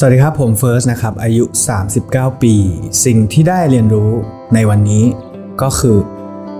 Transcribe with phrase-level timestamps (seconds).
[0.00, 1.44] สวัสดีครับ ผมเฟิร์สนะครับ อายุ
[1.92, 2.54] 39 ปี
[3.04, 4.10] สิ่งที่ได้เรียนรู้
[4.54, 5.04] ในวันนี้
[5.62, 5.96] ก็คือ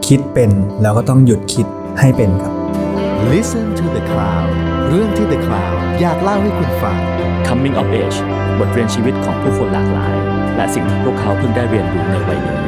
[0.07, 0.51] คิดเป็น
[0.83, 1.67] แล้วก็ต้องหยุดคิด
[2.01, 2.53] ให้เป็นครับ
[3.33, 4.49] Listen to the Cloud
[4.89, 6.97] เรื่องที่ The Cloud อยากเล่าให้คุณฟัง
[7.47, 8.19] Coming of Age
[8.59, 10.15] บทเรียนชีวิตของผู้คนหลากหลาย
[10.57, 12.61] และสิ่งที่พวกเขาเพิ่งได้เรียนรู้ในวัยนี้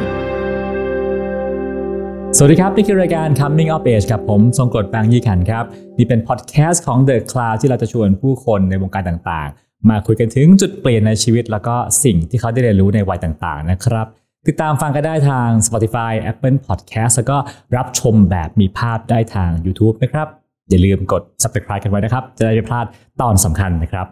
[2.37, 5.65] สวัสดีครับ นี่คือรายการ Coming of Age กับผมทรงกรดบางยี่ขันครับ
[5.97, 14.07] นี่เป็นพอดแคสต์ของ The Cloud ที่เราจะชวนผู้คนในวงการต่างๆ มาคุยกันถึงจุดเปลี่ยนในชีวิต แล้วก็สิ่งที่เขาได้เรียนรู้ในวัยต่างๆนะครับ
[14.47, 17.37] ติดตามฟังกันได้ทาง Spotify Apple Podcast แล้วก็
[17.77, 20.27] รับชมแบบมีภาพได้ทาง YouTube นะครับ
[20.69, 22.85] อย่าลืมกด subscribe กันไว้นะครับ จะได้ไม่พลาด
[23.21, 24.07] ตอนสำคัญนะครับ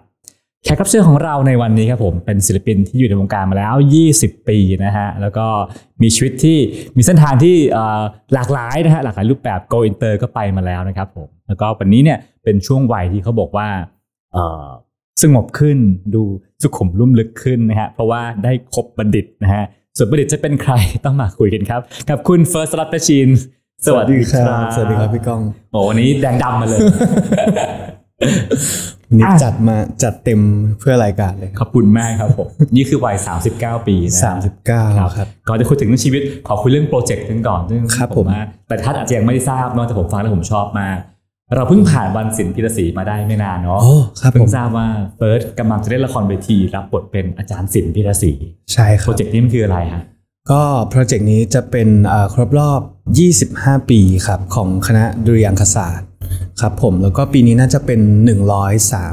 [0.64, 3.76] แขกรับเชิญของเราในวันนี้ครับผมเป็นศิลปินที่อยู่ในวงการมาแล้ว
[4.12, 5.46] 20 ปีนะฮะแล้วก็
[6.02, 6.58] มีชีวิตที่
[6.98, 7.56] มีเส้นทางที่
[8.34, 13.68] หลากหลายนะฮะหลากหลายรูปแบบ go inter ก็ไปมาแล้วนะครับผมแล้วก็วันนี้เนี่ยเป็นช่วงวัยที่เขาบอกว่า
[15.22, 15.78] สงบขึ้น
[16.16, 16.24] ดู
[16.62, 19.64] สุขุมลุ่มลึกขึ้นนะฮะเพราะว่าได้คบบัณฑิตนะฮะ
[19.98, 20.74] ส่วนบัณฑิตจะเป็นใคร
[21.06, 23.30] ต้องมาคุยกันครับกับคุณเฟิร์สรัตน์ประชิน
[23.86, 26.80] สวัสดีครับสวัสดีครับพี่ก้องโอ้วันนี้แดงดำมาเลย
[29.10, 30.42] วันนี้อะจัดมาจัดเต็ม
[30.80, 33.18] เพื่อรายการเลยคขรับอบคุณมากครับผมนี่คือวัย
[33.52, 34.22] 39 ปีนะ
[34.70, 40.98] 39ครับก่อนจะคุยถึงเรื่องชีวิตขอคุยเรื่องโปรเจกต์กันก่อนซึ่งครับผมว่าแต่ท่านอาจจะยังไม่ได้ทราบเนอะแต่ผมฟังแล้วผมชอบมาก
[41.56, 48.32] เราเพิ่งผ่านวันศิลป์พีระศรีมาได้ไม่นานเนาะโอ้ครับเพิ่ผงมทราบว่าเฟิร์สกำลังจะเล่นละครเวทีรับบทเป็นอาจารย์ศิลป์พีระศรี
[48.74, 50.04] ใช่ครับโปรเจกต์นี้มันคืออะไรฮะ
[50.52, 52.82] ก็โปรเจกต์นี้จะเป็นอ่าครบรอบ
[53.36, 56.08] 25 ปีครับของคณะดุริยางคศาสตร์
[56.62, 58.02] ครับผมแล้วก็ปีนี้น่าจะเป็น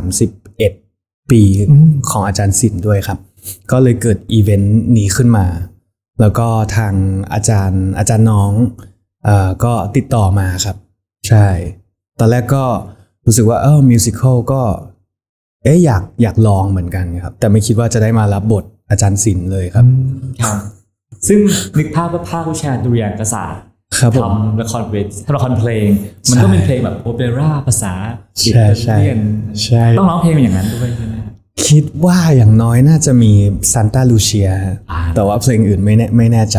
[0.04, 1.42] 131 ปี
[2.10, 3.18] ของอาจารย์ศิลป์ด้วยครับ
[3.70, 5.46] ก็เลยเกิดอีเวนต์นี้ขึ้นมา
[6.20, 6.94] แล้วก็ทาง
[7.32, 8.52] อาจารย์อาจารย์น้อง
[9.24, 10.76] เอ่อก็ติดต่อมาครับ
[11.28, 11.46] ใช่
[12.18, 12.64] ตอนแรกก็
[13.26, 14.62] รู้สึกว่าเออมิวสิควลก็
[15.64, 19.86] เอ๊ะอยากอยากลองเหมือนกันครับ แต่ไม่คิดว่าจะได้มารับบทอาจารย์ศิลป์เลยครับ
[20.42, 20.56] ครับ
[21.28, 21.38] ซึ่ง
[21.78, 23.60] นึกภาพว่าภาควิชาดุริยางคศาสตร์
[23.98, 25.86] ครับผมทำละครเวทีทำละครเพลง
[26.30, 27.92] มันก็เป็นเพลงแบบโอเปร่าภาษา
[28.40, 29.20] ใช่ใช่อิตาเลียน
[29.64, 31.14] ใช่ต้องร้องเพลงเป็นอย่างนั้นด้วยใช่ไหม
[31.66, 33.32] คิดว่าอย่างน้อยน่าจะมี
[33.72, 34.50] ซานตาลูเชีย
[34.90, 36.58] อ่าแต่ว่าเพลงอื่นไม่แน่ไม่แน่ใจ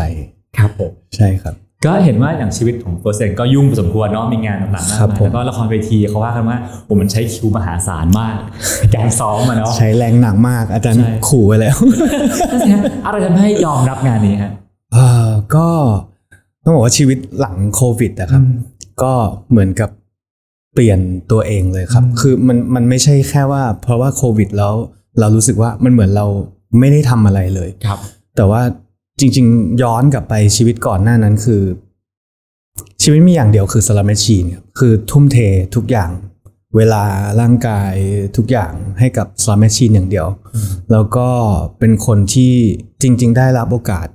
[0.57, 1.55] ครับผมใช่ครับ
[1.85, 8.37] ก็เห็นว่าอย่างชีวิตของเฟิร์สเองก็ยุ่งพอสมควรเนาะมีงานต่างๆมากมายครับผมแล้วก็ละครเวทีเขาว่ากันว่าโอ้มันใช้คิวมหาศาลมาก
[8.95, 11.77] การซ้อมมาเนาะใช้แรงหนักมาก อาจารย์ใช่ขู่ไว้แล้ว
[12.51, 14.51] นั่นสิฮะอะไรทำให้ยอมรับงานนี้ฮะ
[14.93, 15.67] เออก็
[16.63, 18.43] ต้องบอกว่าชีวิตหลังโควิดนะครับ
[19.03, 19.13] ก็
[19.49, 19.89] เหมือนกับ
[20.73, 20.99] เปลี่ยน
[21.31, 24.73] ตัวเองเลยครับอืมคือมันมันไม่ใช่แค่ว่า เพราะว่าโควิดแล้ว
[25.19, 26.25] เรารู้สึกว่ามันเหมือนเรา
[26.79, 27.99] ไม่ได้ทำอะไรเลยครับ
[28.35, 28.61] แต่ว่า
[29.19, 31.63] จริง ๆ ย้อนกลับไปชีวิตก่อนหน้านั้นคือ
[33.03, 35.37] ชีวิตมีอย่างเดียวคือสลัมแมชชีนครับคือทุ่มเท
[35.75, 36.11] ทุกอย่าง
[36.75, 37.03] เวลา
[37.41, 37.93] ร่างกาย
[38.37, 40.27] ทุกอย่างให้กับสลัมแมชชีนอย่างเดียว
[40.91, 41.29] แล้วก็
[41.79, 42.53] เป็นคนที่
[43.01, 44.07] จริง ๆ ได้รับโอกาส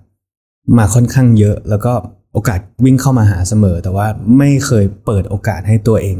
[0.78, 1.92] มาค่อนข้างเยอะ แล้วก็
[2.32, 4.06] โอกาสวิ่งเข้ามาหาเสมอ แต่ว่า
[4.38, 6.18] ไม่เคยเปิดโอกาสให้ตัวเอง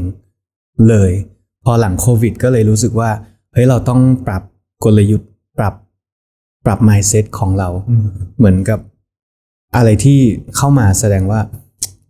[0.89, 1.11] เลย
[1.65, 3.09] พอหลังโควิด ก็เลยรู้สึกว่า
[3.53, 4.43] เฮ้ยเราต้องปรับ
[4.83, 5.29] กลยุทธ์
[6.65, 7.69] ปรับปรับ mindset ของเรา
[8.37, 8.79] เหมือนกับ
[9.75, 10.19] อะไรที่
[10.55, 11.39] เข้ามาแสดงว่า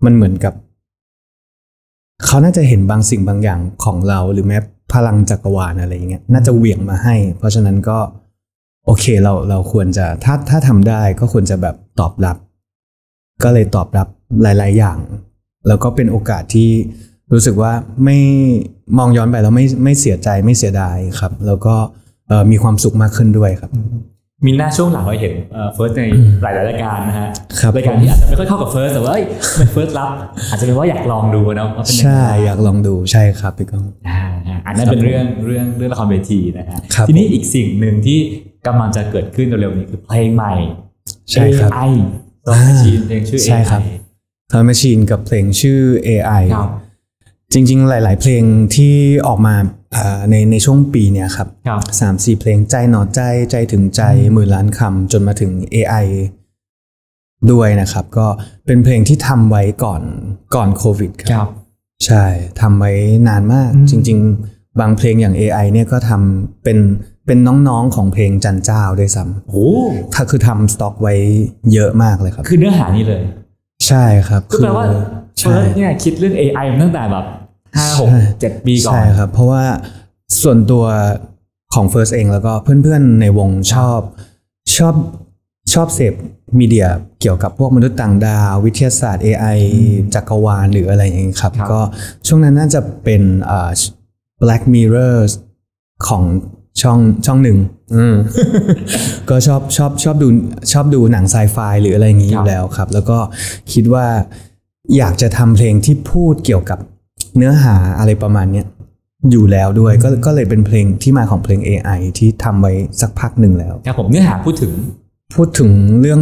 [0.06, 0.54] มันเหมือนกับ
[2.26, 4.58] เขาน่าจะเห็นบางสิ่งบางอย่างของเรา หรือแม้
[4.94, 7.98] พลังจักรวาลอะไรอย่างเงี้ยน่าจะเหวี่ยงมาให้ เพราะฉะนั้นก็
[8.86, 12.38] โอเคเราเราควรจะถ้าถ้าทำได้ก็ควรจะแบบตอบรับ
[13.44, 14.08] ก็เลยตอบรับ
[14.42, 14.98] หลาย ๆ อย่าง
[15.68, 16.70] แล้วก็เป็นโอกาสที่
[17.34, 17.74] รู้สึกว่า
[18.06, 18.18] ไม่
[18.98, 21.76] มองย้อนไปแล้วไม่ไม่เสียใจไม่เสียดายครับ แล้วก็
[22.28, 23.72] เอ่อมีความสุขมากขึ้นด้วยครับ
[24.46, 25.34] มีหน้าช่วงหลังเราเห็น
[25.74, 26.04] เฟิร์สใน
[26.42, 27.28] หลายๆรายการนะฮะ
[27.60, 29.26] ครับรายการที่อาจจะม่ค่อยเข้ากับเฟิร์สแต่ว่าเอ้ย
[29.58, 30.12] เป็นเฟิร์สรับ
[30.50, 38.20] อาจจะเป็นว่าอยากลองดูเนาะว่าเป็นยังใช่ไงอยากลองดูใช่ครับพี่ก้องอ่าอ่าอันนั้นเป็นเรื่องเรื่องเรื่องละครเวทีนะฮะครับทีนี้อีกสิ่งหนึ่งที่
[38.68, 40.54] กำลังจะเกิดขึ้นเร็วๆนี้คือเพลงใหม่
[41.32, 41.92] ใช่ครับ AI
[42.48, 43.98] ต้องชีนเพลงชื่อใช่ครับ AI
[44.52, 46.70] ทำแมชชีนกับเพลงชื่อ AI ครับ
[47.54, 48.44] จริง ๆ หลาย ๆ เพลง
[48.76, 48.94] ที่
[49.28, 49.83] ออกมาอ่า
[50.30, 53.22] ในในช่วงปีเนี่ยครับครับสามสี่เพลงใจหนอใจ
[53.52, 54.02] ใจถึงใจ
[54.34, 56.06] หมื่นล้านคำจนมาถึง AI
[57.52, 58.28] ด้วยนะครับ ก็
[58.66, 60.02] เป็นเพลงที่ทำไว้ก่อน
[60.56, 61.50] ก่อนโควิดคครับรับ
[62.06, 62.26] ใช่
[62.62, 62.92] ทำไว้
[63.28, 64.18] นานมากอืมจริง
[64.50, 66.78] ๆ บางเพลงอย่าง AI เนี่ยก็ทำเป็น
[67.26, 71.14] เป็นน้องๆของเพลงจันเจ้าด้วยซ้โอ้ำถ้าคือทำสต็อกไว้
[71.74, 73.22] เยอะมากเลยครับ คือเนื้อหานี้เลย
[73.88, 74.86] ใช่ครับก็แปลว่า
[75.40, 77.26] ใช่เฟิร์สเนี่ยคิดเรื่อง AI มาตั้งแต่แบบ
[77.78, 79.64] ห้าหกใช่เจ็ดปีก่อนใช่ครับ เพราะว่า
[80.42, 80.86] ส่วนตัว
[81.74, 84.00] ของ First เองแล้วก็เพื่อนๆในวงชอบ
[84.78, 84.96] ชอบ
[85.74, 86.14] ชอบเสพ
[86.60, 86.88] มีเดีย
[87.22, 89.60] เกี่ยวกับพวกมนุษย์ต่างดาว วิทยาศาสตร์ AI
[90.16, 91.82] จักรวาลหรืออะไรอย่างนี้ครับครับก็
[92.28, 93.72] ช่วงนั้นน่าจะเป็นอ่า
[94.42, 95.18] Black Mirror
[96.08, 96.24] ของ
[96.82, 97.58] ช่องช่องหนึ่ง
[97.96, 98.16] อืม
[99.30, 100.28] ก็ชอบชอบชอบดู
[100.72, 103.18] ชอบดูหนังไซไฟหรืออะไรอย่างนี้อครับยู่แล้วครับ แล้วก็
[103.74, 104.08] คิดว่า
[104.98, 106.80] อยากจะทำเพลงที่พูดเกี่ยวกับ
[107.38, 108.66] เนื้อหาอะไรประมาณเนี้ย
[109.32, 114.72] อยู่แล้วด้วยก็ก็เลยเป็นเพลงที่มาของเพลง AI ที่ทำไว้สักพักหนึ่งแล้วครับผมเนื้อหาพูดถึง
[115.36, 115.70] พูดถึง
[116.02, 116.22] เรื่อง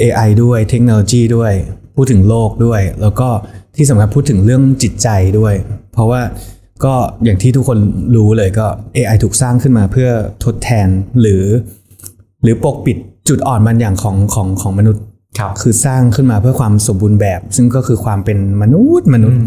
[0.00, 1.52] AI ด้วยเทคโนโลยีด้วย
[1.96, 3.28] พูดถึงโลกด้วย แล้วก็
[3.76, 5.54] ที่สำคัญพูดถึงเรื่องจิตใจด้วย
[5.92, 6.20] เพราะว่า
[6.84, 6.94] ก็
[7.24, 7.78] อย่างที่ทุกคน
[8.16, 8.66] รู้เลยก็
[8.96, 10.10] AI ถูกสร้างขึ้นมาเพื่อ
[10.44, 10.88] ทดแทน
[11.20, 11.44] หรือ
[12.42, 12.96] หรือปกปิด
[13.28, 15.04] จุดอ่อนบางอย่างของของของมนุษย์
[15.38, 19.40] ครับคือสร้างขึ้นมาเพื่อความสมบูรณ์แบบ ซึ่งก็คือความเป็นมนุษย์มนุษย์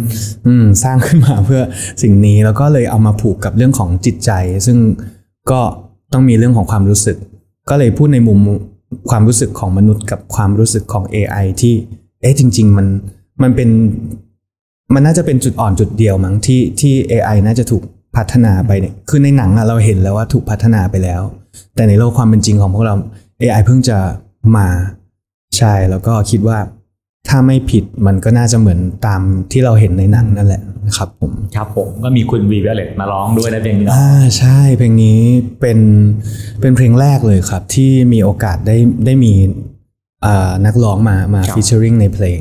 [0.48, 1.62] อืมสร้างขึ้นมาเพื่อ
[2.02, 4.32] สิ่งนี้แล้วก็เลยเอามาผูกกับเรื่องของจิตใจ
[4.66, 4.78] ซึ่ง
[5.52, 5.62] ก็
[6.14, 7.18] ต้องมีเรื่องของความรู้สึก
[7.70, 8.40] ก็เลยพูดในมุม
[9.10, 11.74] ความรู้สึกของมนุษย์กับความรู้สึกของ AI ที่
[12.22, 12.88] เอ๊ะจริง ๆ มัน
[13.42, 13.70] มันเป็น
[14.94, 17.84] มันน่าจะเป็นจุดอ่อนจุดเดียวมั้งที่ที่ AI น่าจะถูก
[18.16, 21.22] พัฒนาไปเนี่ยคือในหนังอะเราเห็นแล้วว่าถูกพัฒนาไปแล้ว
[21.76, 22.96] แต่ในโลกความเป็นจริงของพวกเรา
[23.42, 23.98] AI เพิ่งจะ
[24.58, 24.68] มา
[25.58, 26.60] ใช่แล้วก็คิดว่า
[27.30, 29.22] ถ้าไม่ผิดมันก็น่าจะเหมือนตาม
[29.52, 35.20] ที่เราเห็นในหนังนั่นแหละนะครับผมครับผมก็มีคุณวีเวลเลตมาร้องด้วยนะเพลงนี้เนาะอ่าใช่เพลงนี้
[35.60, 35.80] เป็น
[36.62, 39.34] เป็นเพลงแรกเลยครับ ที่มีโอกาสได้ได้มี
[40.26, 42.40] อ่านักร้องมามาฟีเจอริงในเพลง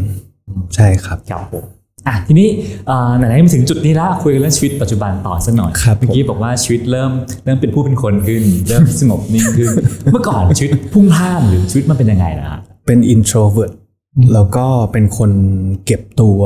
[0.75, 1.65] ใช่ครับครับผม
[2.09, 2.49] อะทีนี้
[2.87, 7.13] เอ่อไหนๆมาถึงจุดนี้ละคุยกันเรื่องชีวิตปัจจุบันต่อสักหน่อยครับเมื่อกี้บอกว่าชีวิตเริ่ม
[7.45, 9.71] เริ่มเป็นผู้เป็นคนขึ้น เริ่มสงบนิ่งขึ้น
[10.13, 13.75] เมื่อก่อนชีวิตพุ่งพล่านหรือชีวิตมันเป็นยังไงนะฮะ เป็น introvert
[14.33, 15.33] แล้วก็เป็นคน
[15.85, 16.41] เก็บตัว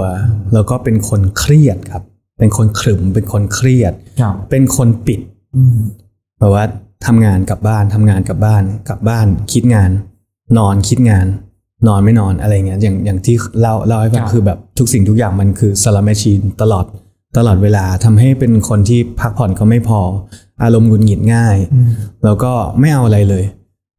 [0.53, 2.03] แล้วก็เป็นคนเครียดครับ
[2.39, 5.21] เป็นคนขรึม เป็นคนเครียดครับเป็นคนปิด
[6.39, 6.65] แบบว่า
[7.07, 9.91] ทำงานกลับบ้านทำงานกลับบ้าน กลับบ้าน คิดงาน
[10.59, 11.27] นอนคิดงาน
[11.89, 16.87] นอนไม่นอนอะไรเงี้ยอย่างอย่างที่เล่าเล่าให้ฟังคือแบบทุกสิ่งทุกอย่างมันคือสลัมแมชชีนตลอด
[17.37, 20.01] ตลอดเวลาทำให้เป็นคนที่พักผ่อนก็ไม่พอ
[20.63, 21.57] อารมณ์หงุดหงิดง่าย
[22.25, 23.45] แล้วก็ไม่เอาอะไรเลย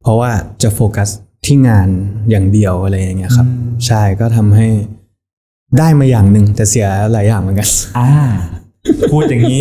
[0.02, 0.30] เพราะว่า
[0.62, 1.08] จะโฟกัส
[1.44, 1.88] ที่งาน
[2.30, 3.46] อย่างเดียวอะไรอย่างเงี้ยครับ
[3.86, 4.68] ใช่ก็ทำให้
[5.78, 7.68] ได้มาอย่างหนึ่งแต่เสียหลายอย่างเหมือนกัน
[7.98, 8.10] อ่า
[9.12, 9.60] พูดอย่างนี้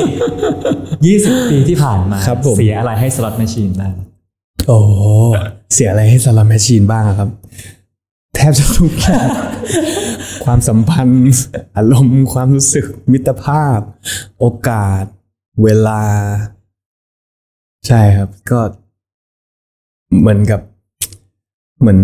[0.75, 3.93] 20 ปีที่ผ่านมาครับผม เสียอะไรให้ Slot Machine บ้าง
[4.67, 4.79] โอ้
[5.73, 7.29] เสียอะไรให้ Slot Machine บ้างอะครับ
[8.35, 9.27] แทบจะทุกอย่าง
[10.45, 11.23] ความสัมพันธ์
[11.77, 13.79] อารมณ์ความรู้สึกมิตรภาพ
[14.39, 15.03] โอกาส
[15.63, 16.01] เวลา
[17.87, 18.59] ใช่ครับ ก็
[20.19, 20.61] เหมือนกับ
[21.79, 21.99] เหมือน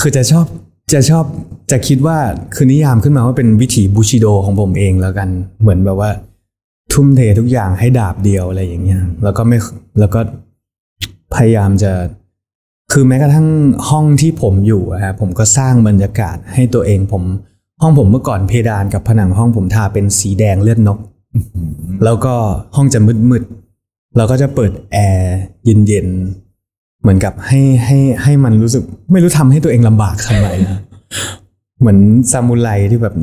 [0.00, 0.46] คือจะชอบ
[0.92, 1.24] จะชอบ
[1.70, 2.18] จะคิดว่า
[2.54, 5.28] คือนิยามขึ้นมาว่าเป็นวิถีบูชิโดของผมเองแล้วกัน
[5.62, 6.10] เหมือนแบบว่า
[6.92, 9.58] ทุ่มเททุกอย่างให้ดาบเดียวอะไรอย่างเงี้ยแล้วก็ไม่
[9.98, 10.20] แล้วก็
[11.34, 11.92] พยายามจะ
[12.92, 13.48] คือแม้กระทั่ง
[13.88, 17.22] ห้องที่ผมอยู่อะฮะผมก็สร้างบรรยากาศให้ตัวเองผม
[17.82, 20.98] ห้องผมเมื่อก่อนเพดานกับผนังห้องผมทาเป็นสีแดงเลือดนก
[22.04, 22.34] แล้วก็
[22.76, 23.00] ห้องจะ
[23.30, 26.43] มืดๆเราก็จะเปิดแอร์เย็นๆ
[27.04, 30.78] เหมือนกับให้ให้ให้มันรู้สึก ไม่รู้ทำให้ตัวเองลำบากทำไมนะ
[31.80, 31.98] เหมือน
[32.32, 33.14] ซามูไรที่แบบ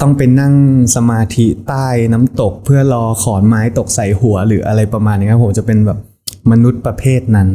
[0.00, 0.54] ต้องไปนั่ง
[0.96, 5.98] สมาธิใต้น้ำตก เพื่อรอขอนไม้ตกใส่หัวหรืออะไรประมาณนี้ครับผมจะเป็นแบบ
[6.50, 7.48] มนุษย์ประเภทนั้น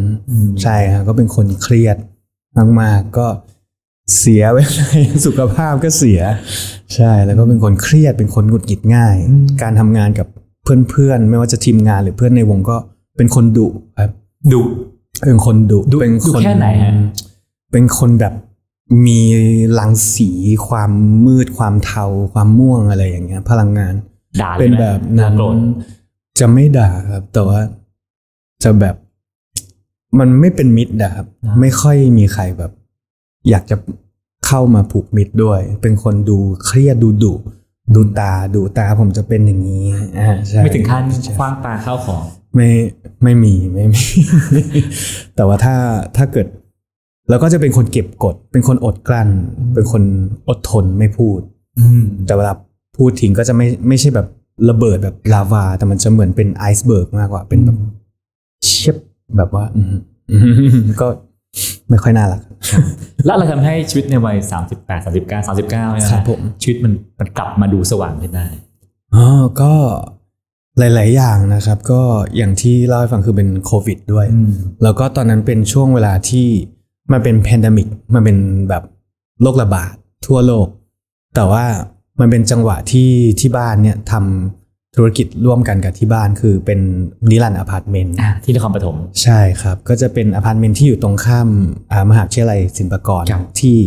[0.63, 1.97] ใช่ครับก็เป็นคนเครียด
[2.81, 3.27] มากๆก็
[4.17, 4.87] เสียเวลา
[5.25, 6.21] สุขภาพก็เสีย
[6.95, 9.15] ใช่แล้วก็เป็นคนเครียดเป็นคนหงุดหงิดง่าย
[9.61, 10.27] การทำงานกับ
[10.63, 12.77] เพื่อนๆ ไม่ว่าจะทีมงานหรือเพื่อนในวงก็
[13.17, 13.67] เป็นคนดุ
[14.01, 14.11] ครับ
[14.53, 14.61] ดุ
[15.21, 16.93] เป็นคนดุดุเป็นดุคนแค่ไหนฮะ
[17.71, 18.33] เป็นคนแบบ
[19.05, 19.19] มี
[19.79, 20.29] รังสี
[20.67, 20.91] ความ
[21.25, 23.93] มืดความเทา ความม่วงอะไรอย่างเงี้ย พลังงาน
[24.41, 25.55] ด่าลยเป็นไหมแบบนั้นโกรธ
[26.39, 27.59] จะไม่ด่าครับ แต่ว่า
[28.63, 28.95] จะแบบ
[30.19, 31.27] มันไม่เป็นมิตรอะครับ
[31.59, 32.71] ไม่ค่อยมีใครแบบ
[33.49, 33.75] อยากจะ
[34.47, 37.33] เข้ามาผูกมิตรด้วย เป็นคนดูเครียดดูดุ
[37.95, 39.85] ดูตาดูตาผมจะเป็นอย่างนี้
[40.19, 42.23] อ่าใช่ไม่ถึงขั้นใช่คว้างปลาเข้าของ
[42.55, 42.69] ไม่
[43.23, 44.03] ไม่มีไม่มี
[45.35, 45.75] แต่ว่าถ้า
[46.17, 46.47] ถ้าเกิด
[47.29, 49.29] แล้วก็จะเป็นคนเก็บกด เป็นคนอดกลั้น
[49.73, 50.03] เป็นคน
[50.49, 51.39] อดทนไม่พูด
[52.25, 52.53] แต่เวลา
[52.97, 54.27] พูดทิ้งก็จะไม่ไม่ใช่แบบ
[54.69, 57.77] ระเบิดแบบลาวา แต่มันจะเหมือนเป็น iceberg มากกว่า เป็นแบบ
[58.65, 58.95] เชียบ
[59.37, 59.95] แบบว่าอืม
[60.31, 60.37] อื
[60.83, 61.07] มก็
[61.89, 62.41] ไม่ค่อยน่ารัก
[63.25, 64.37] แล้วอะไรทำให้ชีวิตในวัย
[64.71, 68.45] 38 39 39เนี่ยนะครับผมชีวิตมันมันกลับมาดูสว่างขึ้นได้
[69.15, 69.25] อ๋อ
[69.61, 69.73] ก็
[70.79, 72.01] หลาย ๆ อย่างนะครับ ก็
[72.37, 76.47] อย่างที่เล่าให้ฟังคือเป็นโควิดด้วยอืมแล้วก็ตอนนั้นเป็นช่วงเวลาที่
[77.11, 78.37] มันเป็น pandemic มันเป็น
[78.69, 78.83] แบบ
[79.41, 79.93] โรคระบาด
[80.27, 80.67] ทั่วโลก
[81.35, 81.65] แต่ว่า
[82.19, 86.79] มันเป็นจังหวะที่ที่บ้านเนี่ยทำธุรกิจร่วมกันกับที่บ้านคือเป็น
[87.29, 91.49] นิรันดร์อพาร์ตเมนต์อะที่นครปฐมใช่ครับ ก็จะเป็นอพาร์ตเมนต์ที่อยู่ตรงข้าม
[91.91, 93.77] อ่ามหาวิทยาลัยศิลปากรครับที่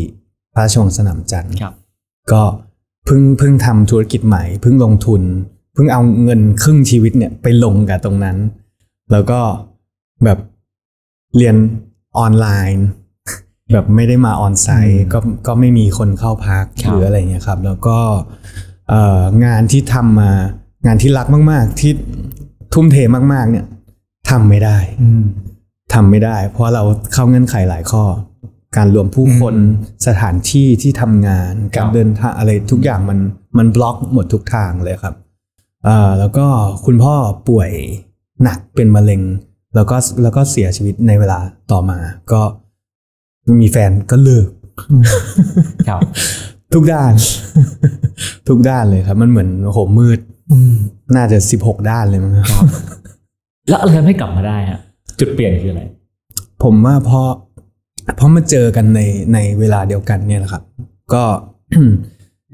[0.54, 1.74] พระราชวังสนามจันทร์ครับ
[2.32, 2.42] ก็
[3.04, 5.22] เพิ่งเพิ่งทำธุรกิจใหม่เพิ่งลงทุน
[5.74, 8.36] เพิ่งเอาเงินครึ่งชีวิตเนี่ยไปลงกับตรงนั้น
[9.12, 9.40] แล้วก็
[10.24, 10.38] แบบ
[11.36, 11.56] เรียน
[12.18, 12.86] ออนไลน์
[13.72, 17.98] แบบไม่ได้มาออนไซต์ก็ก็ไม่มีคนเข้าพักครับหรืออะไรเงี้ยครับ แล้วก็
[18.88, 20.30] เอ่องานที่ทำมา
[20.86, 21.92] งานที่รักมาก ๆ ที่
[22.74, 22.96] ทุ่มเท
[23.32, 23.66] มาก ๆ เนี่ย
[24.30, 25.24] ทำไม่ได้อืม
[25.94, 28.04] ทำไม่ได้ เพราะเราเข้าเงื่อนไขหลายข้อ
[28.76, 29.54] การรวมผู้คน
[30.06, 33.18] สถานที่ที่ทำงานครัการบเดินทางอะไรทุกอย่างมัน
[33.58, 36.46] มันบล็อกหมดทุกทางเลยครับเอ่อแล้วก็
[36.86, 37.14] คุณพ่อ
[37.48, 37.70] ป่วย
[38.42, 39.22] หนักเป็นมะเร็ง
[39.74, 41.38] แล้วก็แล้วก็เสียชีวิตในเวลา
[41.72, 41.98] ต่อมา
[42.32, 42.40] ก็
[43.60, 44.48] มีแฟนก็เลิก
[45.88, 46.00] ครับ
[46.74, 47.12] ทุกด้าน
[48.48, 50.18] ทุกด้านเลยครับ มันเหมือนโอ้โหมืด
[51.16, 52.46] น่าจะสิบหกด้านเลยมั้งครับ
[53.68, 54.80] แล้วอะไรทำให้กลับมาได้ฮะ
[55.20, 55.82] จุดเปลี่ยนคืออะไร
[56.62, 57.28] ผมว่าเพราะ
[58.16, 59.00] เพราะมาเจอกันใน
[59.34, 60.62] ในเวลาเดียวกันเนี่ยแหละครับ
[61.12, 61.22] ก็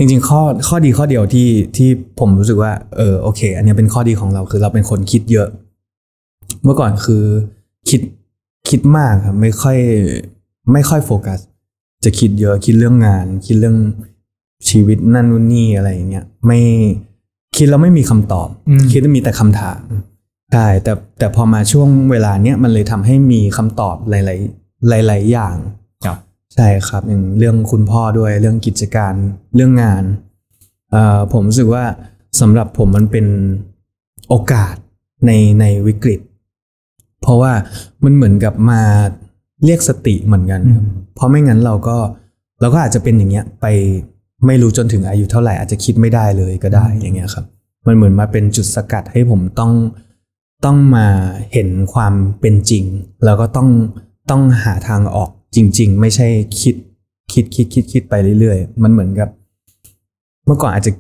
[0.00, 1.88] จริงๆ ข้อข้อดีข้อเดียวที่ที่
[2.21, 5.49] ผมรู้สึกว่า เออโอเค อันเนี้ยเป็นข้อดีของเราคือเราเป็นคนคิดเยอะ
[6.62, 7.25] เมื่อก่อนคือ
[7.90, 8.00] คิด
[8.69, 9.78] คิดมากครับไม่ค่อย
[10.73, 11.38] ไม่ค่อยโฟกัส
[12.04, 13.78] จะคิดเยอะคิดเรื่องงาน คิดเรื่อง
[14.69, 16.61] ชีวิตนั่นนู่นนี่อะไรอย่างเงี้ยไม่
[17.57, 19.83] คิดแล้วไม่มีคำตอบอืมคิดแล้วมีแต่คำถาม
[20.52, 24.12] ใช่แต่แต่พอมาช่วงเวลาเนี้ยมันเลยทำให้มีคำตอบห
[24.92, 25.57] ลาย ๆ หลาย ๆ อย่าง
[26.07, 26.19] ครับ
[26.54, 29.14] ใช่ครับอย่างเรื่องคุณพ่อด้วยเรื่องกิจการ
[29.54, 30.04] เรื่องงาน
[30.90, 31.85] เอ่อผมรู้สึกว่า
[32.40, 33.26] สำหรับผมมันเป็น
[34.28, 34.75] โอกาส
[35.26, 35.30] ใน
[35.61, 36.21] ในวิกฤต
[37.23, 37.52] เพราะว่า
[38.04, 38.83] มันเหมือนกับมา
[39.64, 41.97] เรียกสติเหมือนกันครับเพราะไม่งั้นเราก็
[42.61, 43.66] เราก็อาจจะเป็นอย่างเงี้ยไป
[44.47, 47.45] ไม่รู้จนถึงอายุเท่าไหร่อาจจะคิดไม่ได้เลยก็ได้อย่างเงี้ยครับ
[47.87, 49.73] มันเหมือนมาเป็นจุดสกัดให้ผมต้อง
[50.64, 51.07] ต้องมา
[51.52, 52.85] เห็นความเป็นจริง
[53.25, 53.69] แล้วก็ต้อง
[54.30, 56.26] ต้องหาทางออก จริง ๆ ไม่ใช่
[56.61, 56.75] คิด
[57.33, 59.28] คิดคิดคิดคิดไปเรื่อยๆ มันเหมือนกับ
[60.47, 60.92] เมื่อก่อนอาจจะ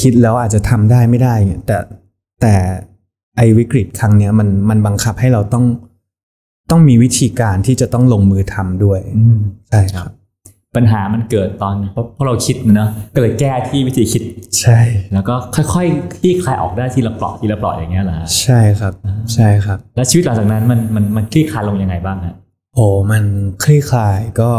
[0.00, 1.76] คิดแล้วอาจจะทำได้ไม่ได้เงี้ยแต่
[2.40, 2.54] แต่
[3.36, 5.64] ไอ้วิกฤตครั้งเนี้ยมันมันบังคับให้เราต้อง
[6.70, 9.38] ต้องมีวิธีการที่จะต้องลงมือทำด้วยอืม
[9.70, 10.10] ใช่ครับ
[10.76, 14.22] ปัญหามันเกิดตอนเพราะเพราะเราคิดนะเนอะก็เลยแก้ที่วิธีคิด
[14.60, 14.78] ใช่
[15.12, 18.92] แล้วก็ค่อยๆคลี่คลายออกได้ทีละเปลาะทีละเปลาะอย่างเงี้ยเหรอฮะใช่ครับ
[19.34, 22.36] ใช่ครับ แล้วชีวิตหลังจากนั้นมันมันมันคลี่คลายลงยังไงบ้างฮะ
[22.74, 23.24] โอ้มัน
[23.62, 24.52] คลี่คลายก็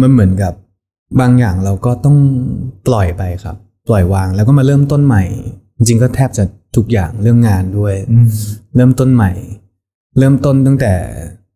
[0.00, 0.52] มันเหมือนกับ
[1.20, 2.16] บางอย่างเราก็ต้อง
[2.86, 3.56] ปล่อยไปครับ
[3.88, 5.24] ปล่อยวางแล้วก็มาเริ่มต้นใหม่
[5.76, 6.44] จริงๆก็แทบจะ
[6.76, 7.94] ทุกอย่างเรื่องงานด้วย
[8.76, 9.32] เริ่มต้นใหม่
[10.18, 10.94] เริ่มต้นตั้งแต่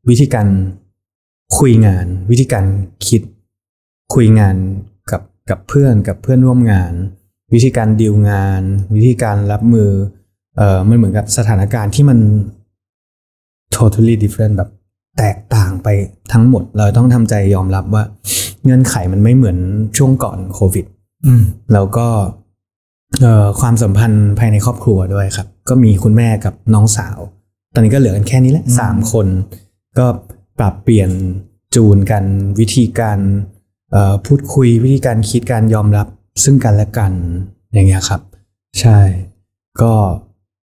[0.08, 0.46] วิธีการ
[1.58, 2.64] คุยงาน วิธีการ
[3.06, 3.22] คิด
[4.14, 4.56] คุยงาน
[5.10, 6.92] กับกับเพื่อนกับเพื่อนร่วมงาน
[7.54, 8.62] วิธีการดีลงาน
[8.94, 9.90] วิธีการรับมือ
[10.56, 12.18] เอ่อมันเหมือนกับสถานการณ์ที่มัน
[13.76, 14.70] totally different แบบ
[15.18, 15.88] แตกต่างไป
[16.32, 18.02] ทั้งหมด เราต้องทำใจยอมรับว่า
[18.64, 19.58] เงื่อนไขมันไม่เหมือน
[19.96, 20.84] ช่วงก่อนโควิด
[21.26, 22.08] อืมแล้วก็
[23.20, 27.18] เอ่อความสัมพันธ์ภายในครอบครัวด้วยครับ ก็มีคุณแม่กับน้องสาว
[27.74, 29.26] ตอนนี้ก็เหลือกันแค่นี้แหละสามคน
[29.98, 30.06] ก็
[30.58, 31.10] ปรับเปลี่ยน
[31.74, 32.24] จูนกัน
[32.60, 33.18] วิธีการ
[33.90, 36.06] เอ่อพูดคุยวิธีการคิดการยอมรับ
[36.44, 37.12] ซึ่งกันและกัน
[37.72, 38.20] อย่างเงี้ยครับ
[38.80, 38.98] ใช่
[39.82, 39.92] ก็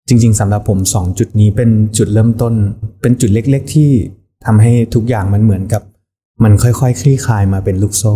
[0.08, 2.54] จริง ๆสำหรับผมสองจุดนี้เป็นจุดเริ่มต้น
[3.02, 3.92] เป็นจุดเล็ก ๆ ที่
[4.48, 5.82] ทำให้ทุกอย่างมันเหมือนกับ
[6.44, 8.14] มันค่อยๆคลี่คลายมาเป็นลูกโซ่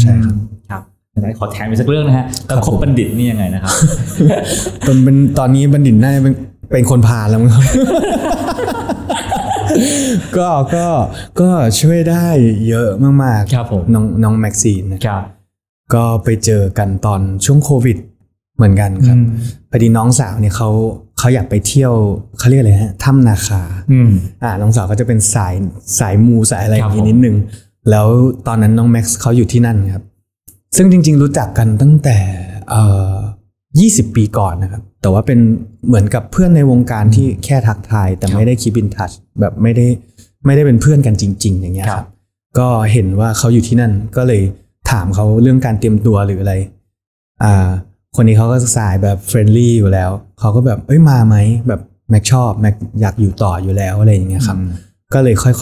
[0.00, 0.36] ใช่ครับ
[0.70, 0.82] ครับ
[1.22, 3.72] ไหนขอแถมอีกสักเรื่องนะฮะแล้วคบบัณฑิตนี่ยังไงนะครับ
[4.86, 6.34] ตอนเป็นตอนนี้บัณฑิตน่าจะเป็น
[6.72, 7.64] เป็นคนพาลแล้วมั้งครับ
[10.38, 10.86] ก็ก็
[11.40, 11.48] ก็
[11.80, 12.26] ช่วยได้
[12.68, 12.88] เยอะ
[13.22, 15.22] มากๆครับผมน้องน้องแม็กซีนนะครับ
[15.94, 17.98] ก็ไปเจอกันตอนช่วงโควิด
[18.56, 19.26] เหมือนกันครับอืม
[19.70, 20.70] พอดีน้องสาวเนี่ยเขา
[21.18, 21.92] เขาอยากไปเที่ยว
[22.38, 24.10] เขาเรียกอะไรฮะถ้ำนาคาอืม
[24.42, 25.54] อ่อ่าน้องสาวก็จะเป็นสาย
[25.98, 27.36] สายมูสายอะไรอย่างครับนี้ผมนิดนึง
[27.90, 28.08] แล้ว
[28.46, 30.04] ตอนนั้นน้องแม็กซ์เขาอยู่ที่นั่นครับ
[30.76, 32.16] ซึ่งจริง ๆ รู้จักกันตั้งแต่
[32.70, 33.14] เอ่อ
[33.62, 35.38] 20ปีก่อนนะครับ แต่ว่าเป็น
[35.86, 39.10] เหมือนกับเพื่อนในวงการที่แค่ทักทาย แต่ไม่ได้ keep in touch
[39.40, 39.86] แบบไม่ได้
[40.46, 42.08] ไม่ได้เป็นเพื่อนกันจริง ๆ อย่างเงี้ยคครัรับบ
[42.58, 44.42] ก็เห็นว่าเขาอยู่ที่นั่นก็เลย
[44.90, 46.54] ถามเขาเรื่องการเตรียมตัวหรืออะไร
[47.44, 47.68] อ่า
[48.16, 51.36] คนนี้เขาก็สายแบบ friendly อยู่แล้ว เขาก็แบบเอ้ยมาไหม
[51.68, 51.80] แบบ
[52.10, 54.58] แม่ก็ชอบแม่ก็อยากอยู่ต่ออยู่แล้วอะไรอย่างเงี้ยครับ
[55.14, 55.54] ก็เลยค่อย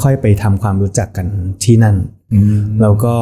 [0.00, 1.26] ๆค่อย ๆ ไปทำความรู้จักกัน
[1.64, 1.96] ที่นั่น
[2.32, 3.16] อืมแล้วก็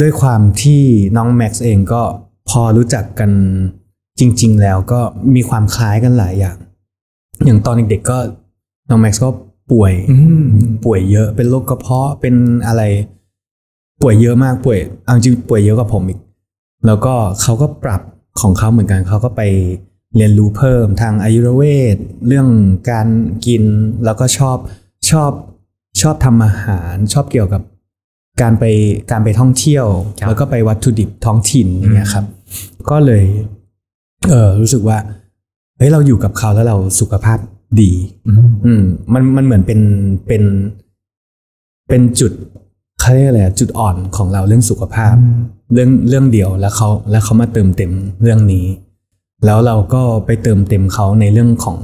[0.00, 0.82] ด้วยความที่
[1.16, 2.02] น้องแม็กซ์เองก็
[2.50, 3.30] พอรู้จักกัน
[4.20, 5.00] จริง ๆ แล้วก็
[5.34, 6.56] มีความคล้ายกันหลายอย่าง
[7.44, 8.18] อย่างตอนเด็กๆก็
[8.90, 9.28] น้องแม็กซ์ก็
[9.72, 10.44] ป่วยอืม
[10.84, 12.34] ป่วยเยอะเป็นโรคกระเพาะเป็น
[12.66, 12.82] อะไร
[14.02, 16.18] ป่วยเยอะมากป่วยเอาจริงป่วยเยอะกว่าผมอีก
[16.88, 18.02] แล้วก็เขาก็ปรับ
[18.40, 19.42] ของเขาเหมือนกันเขาก็ไป
[20.16, 21.62] เรียนรู้เพิ่มทางอายุรเว
[21.94, 22.48] ทเรื่อง
[22.90, 23.08] การ
[23.46, 23.62] กิน
[24.04, 24.58] แล้วก็ชอบ
[25.10, 25.32] ชอบ
[26.02, 27.62] ชอบทำอาหารชอบเกี่ยวกับ
[28.42, 28.64] การไป
[29.10, 29.86] การไปท่องเที่ยว
[30.20, 32.24] ครับแล้วก็ไปวัตถุดิบท้องถิ่นอย่างเงี้ยครับ
[32.90, 33.24] ก็เลย
[34.28, 34.98] เออรู้สึกว่า
[35.76, 37.38] เฮ้ยเราอยู่กับเขาแล้วเราสุขภาพ
[37.80, 37.92] ดี
[38.66, 38.82] อืม
[39.14, 39.80] มันมันเหมือนเป็น
[40.26, 40.42] เป็น
[41.88, 42.32] เป็นจุด
[43.08, 45.16] เขาเรียกอะไรอะจุดอ่อนของเราเรื่องสุขภาพ
[45.72, 48.66] เรื่องเรื่องเดียวแล้วเขาแล้วเขามาเติมเต็มเรื่องนี้
[49.44, 51.78] แล้วเราก็ไปเติมเต็มเขาในเรื่องของ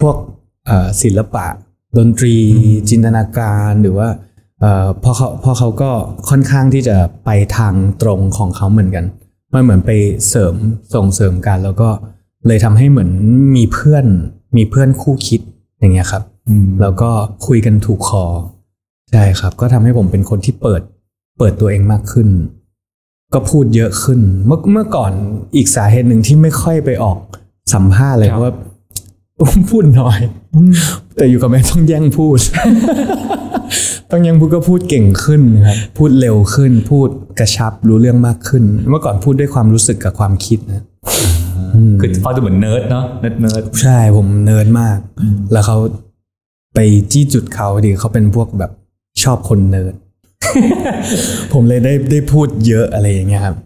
[0.00, 0.16] พวก
[0.66, 1.46] เอ่อศิลปะ
[1.96, 2.36] ดนตรี
[2.90, 4.08] จินตนาการหรือว่า
[4.60, 5.90] เอ่อพอเขาพอเขาก็
[6.28, 9.04] ค่อนข้างที่จะไปทางตรงของเขาเหมือนกัน
[9.52, 9.90] มันเหมือนไป
[10.28, 10.54] เสริม
[10.94, 11.88] ส่งเสริมกัน แล้วก็
[12.46, 13.10] เลยทำให้เหมือน
[13.56, 14.04] มีเพื่อน
[14.56, 15.40] มีเพื่อนคู่คิด
[15.78, 16.22] อย่างเงี้ยครับ
[16.80, 17.10] แล้วก็
[17.46, 18.24] คุยกันถูกคอ
[19.14, 20.82] ใช่ครับ ก็ทำให้ผมเป็นคนที่เปิด
[21.38, 22.28] เปิดตัวเองมากขึ้น
[23.34, 25.12] ก็พูดเยอะขึ้น เมื่อเมื่อก่อน
[25.56, 27.18] อีกสาเหตุหนึ่งที่ไม่ค่อยไปออก
[27.74, 28.52] สัมภาษณ์เลยครับเพราะว่า
[29.70, 30.18] พูดน้อย
[31.16, 32.38] แต่อยู่กับแม่ต้องแย่งพูด
[34.10, 40.82] ต้องแย่งพูดก็พูดเก่งขึ้นครับ พูดเร็วขึ้น พูดกระชับรู้เรื่องมากขึ้น เมื่อก่อนพูดด้วยความรู้สึกกับความคิดนะ
[42.00, 44.98] คือฟังดูเหมือนเนิร์ดเนาะ nerd nerd ใช่ผมเนิร์ดมาก
[45.52, 45.76] แล้วเขา
[46.74, 46.78] ไป
[47.12, 48.72] จี้จุดเขาดีเขาเป็นพวกแบบ
[49.24, 49.94] ชอบคนเนิร์ด
[51.52, 53.56] ผมเลยได้ได้พูดเยอะอะไรอย่างเงี้ยครับ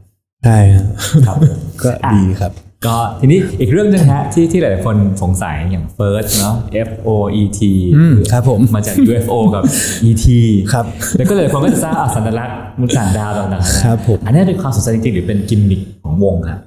[0.45, 0.87] ใช่ครับ
[1.27, 1.37] ครับ
[1.83, 2.53] ก็ดีครับ
[2.87, 6.55] ก็ทีนี้อีกเรื่องหนึงฮะที่ที่หลายๆคนสงสัยอย่าง first เนาะ
[6.89, 7.09] F O
[7.41, 7.61] E T
[7.97, 9.63] อืมครับผมมาจาก UFO กับ
[10.09, 10.27] E T
[10.73, 10.85] ครับ
[11.17, 16.61] แล้วก็เลยคนก็จะสร้างอาสัญลักษณ์มนุษย์ต่างดาวต่างๆนะครับผมอันนี้เป็นความสนใจจริงๆหรือเป็นกิมมิคของวงครับ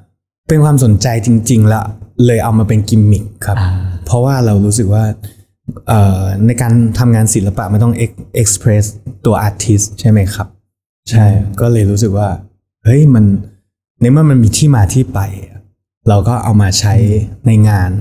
[0.49, 1.83] เป็นความสนใจจริงๆแล้ว
[2.25, 3.69] เลยเอามาเป็นกิมมิคครับอ่า
[4.05, 5.40] เพราะว่าเรารู้สึกว่าเอ่อ
[6.45, 8.85] ในการทำงานศิลปะมันต้อง ex- express
[9.25, 10.47] ตัว artist ใช่ไหมครับ
[11.09, 11.25] ใช่
[11.59, 12.29] ก็เลยรู้สึกว่า
[12.85, 13.25] เฮ้ยมัน
[14.01, 15.19] ในเมื่อมันมีที่มาที่ไป
[16.09, 16.93] เราก็เอามาใช้
[17.45, 17.91] ในงาน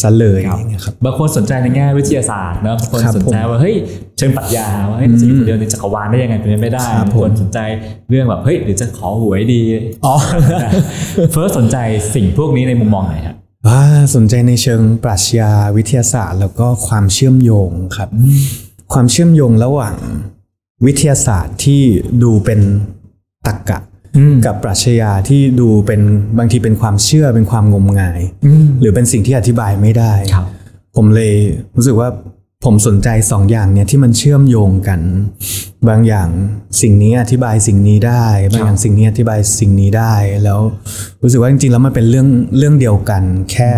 [0.00, 3.74] ซะเลยอย่างเงี้ยครับบางคนสนใจในแง่วิทยาศาสตร์เนอะบางคนครับสนใจว่าเฮ้ย
[4.18, 7.58] เชิงปรัชญาว่าเฮ้ยจะอยู่คนเดียวในจักรวาลได้ยังไงเป็นไปไม่ได้ครับบางคนสนใจ
[8.10, 9.60] เรื่องแบบเฮ้ยหรือจะขอหวยดี
[10.06, 10.14] อ๋อ
[11.32, 11.76] เฟิร์สสนใจ
[12.14, 13.45] สิ่งพวกนี้ในมุมมองไหนฮะว่า
[14.14, 18.10] สนใจในเชิงปรัชญาวิทยาศาสตร์ แล้วก็ความเชื่อมโยงครับ
[18.92, 19.96] ความเชื่อมโยงระหว่าง
[20.86, 21.82] วิทยาศาสตร์ที่
[22.22, 22.60] ดูเป็น
[23.46, 23.78] ตรรกะ
[24.46, 26.00] กับปรัชญาที่ดูเป็น
[26.38, 28.20] บางทีเป็นความเชื่อเป็นความงมงาย
[28.80, 30.46] หรือเป็นสิ่งที่อธิบายไม่ได้ครับ
[30.96, 31.32] ผมเลย
[31.76, 32.08] รู้สึกว่า
[32.66, 35.00] ผมสนใจสองอย่างเนี่ยที่มันเชื่อมโยงกัน
[35.88, 36.28] บางอย่าง
[36.82, 40.60] สิ่งนี้อธิบายสิ่งนี้ได้ บางอย่างสิ่งนี้อธิบายสิ่งนี้ได้ แล้ว
[41.22, 43.72] รู้สึกว่าจริงๆแล้วมันเป็นเรื่องเรื่องเดียวกัน แค่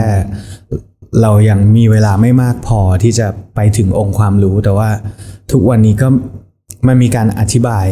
[1.22, 4.88] เรายังมีเวลาไม่มากพอที่จะไปถึงองค์ความรู้ แต่ว่า
[5.53, 6.09] ทุกวันนี้ก็
[6.87, 7.87] มันมีการอธิบาย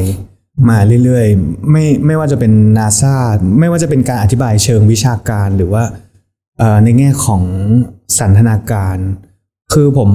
[0.68, 3.16] มาเรื่อยๆ ไม่ไม่ว่าจะเป็นนาซา
[3.60, 5.82] ไม่ว่าจะเป็นการอธิบายเชิงวิชาการหรือว่า
[6.84, 7.42] ในแง่ของ
[8.18, 8.98] สันทนาการ
[9.72, 10.10] คือผม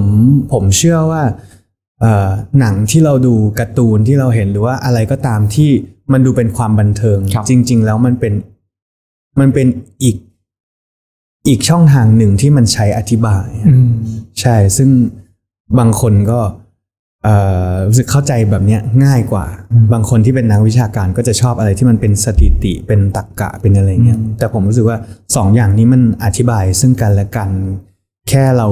[0.54, 1.24] ผมเชื่อว่า
[2.02, 5.70] เอ่อหนังที่เราดูการ์ตูนที่เราเห็นหรือว่าอะไรก็ตามที่
[6.14, 8.34] มันดูเป็นความบันเทิงครับจริง ๆ แล้วมันเป็น
[9.40, 9.68] มันเป็น
[10.04, 10.18] อีก
[11.48, 13.48] อีกช่องทางหนึ่งที่มันใช้อธิบาย
[14.42, 14.90] ใช่ ซึ่ง
[15.80, 16.40] บางคนก็
[17.24, 17.36] เอ่
[17.70, 19.46] อรู้สึกเข้าใจแบบเนี้ยง่ายกว่า
[19.94, 24.98] บางคนที่เป็นนักวิชาการก็จะชอบอะไรที่มันเป็นสถิติเป็นตรรกะเป็นอะไรเงี้ยแต่ผมรู้สึกว่า
[25.36, 27.50] สองอย่างนี้มันอธิบายซึ่งกันและกัน
[28.30, 28.68] แค่เรา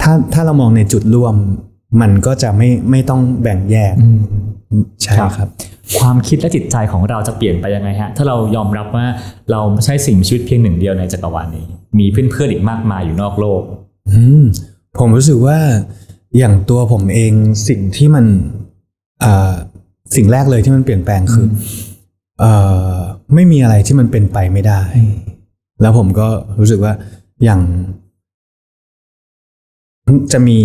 [0.00, 1.34] ถ้าถ้าเรามองในจุดร่วม
[2.00, 3.94] มันก็จะไม่ไม่ต้องแบ่งแยก
[5.02, 5.48] ใช่ครับ
[5.98, 9.06] ความคิดและจิตใจของเราจะเปลี่ยนไปยังไงฮะ ถ้าเรายอมรับว่า
[9.50, 11.64] เราไม่ใช่สิ่งมีชีวิตเพียงหนึ่งเดียวในจักรวาลนี้
[11.98, 13.62] มีเพื่อนๆอีกมากมายอยู่นอกโลก
[14.10, 14.42] อืม
[14.98, 15.58] ผมรู้สึกว่า
[16.38, 17.32] อย่างตัวผมเอง
[17.68, 18.24] สิ่งที่มัน
[19.24, 19.52] อ่า
[20.16, 21.54] สิ่งแรกเลยที่มันเปลี่ยนแปลงคืออ
[22.40, 22.52] เอ่
[22.92, 22.94] อ
[23.34, 24.80] ไม่มีอะไรที่มันเป็นไปไม่ได้
[25.80, 26.92] แล้วผมก็รู้สึกว่า
[27.44, 27.60] อย่าง
[30.32, 30.58] จะมี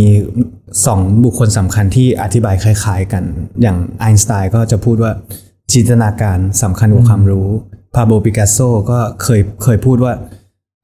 [0.86, 3.23] สองบุคคลสำคัญที่อธิบายคล้าย ๆ กัน
[3.62, 5.12] อย่างไอน์สไตน์ก็จะพูดว่า
[5.73, 7.47] จินตนาการสำคัญกว่าความรู้
[7.95, 8.58] ปาโบล ปิกัสโซ
[8.91, 10.13] ก็เคยเคยพูดว่า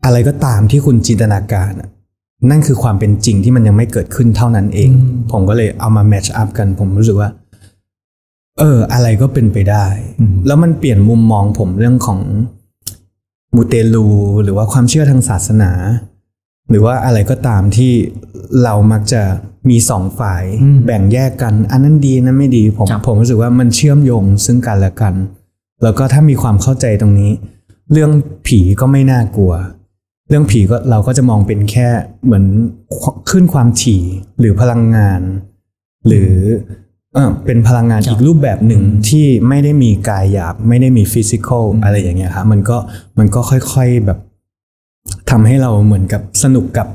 [0.06, 1.89] อะไรก็ตามที่คุณจินตนาการอะ
[2.50, 4.91] นั่นคือความเป็นจริงที่มันยังไม่เกิดขึ้นเท่านั้นเอง
[5.32, 7.30] ผมก็เลยเอามา match up กัน ผมรู้สึกว่า
[8.60, 9.88] เออ อะไรก็เป็นไปได้
[10.47, 12.19] แล้วมันเปลี่ยนมุมมองผมเรื่องของ
[13.56, 14.08] มูเตลู
[14.43, 15.71] หรือว่าความเชื่อทางศาสนา
[16.71, 17.91] หรือว่าอะไรก็ตามที่
[18.63, 19.21] เรามักจะ
[19.69, 20.43] มีสองฝ่าย
[20.86, 25.13] แบ่งแยกกัน อันนั้นดีนั้นไม่ดีผมครับผมรู้สึกว่ามันเชื่อมโยงซึ่งกันและกัน
[25.84, 27.31] แล้วก็ถ้ามีความเข้าใจตรงนี้
[27.91, 28.12] เรื่อง
[28.47, 29.53] ผีก็ไม่น่ากลัว
[30.29, 31.88] เรื่องผีก็เราก็จะมองเป็นแค่
[32.25, 32.45] เหมือน
[33.29, 34.03] ขึ้นความถี่
[34.39, 35.21] หรือพลังงาน
[36.07, 36.31] หรือ
[37.13, 42.77] เออเป็นพลังงานอีกรูปแบบหนึ่งที่ไม่ได้มีกายหยาบ ไม่ได้มี physical อะไรอย่างเงี้ยครับมันก็
[43.19, 44.19] มันก็ค่อยๆแบบ
[45.32, 46.88] ทำให้เราเหมือนกับสนุกกับ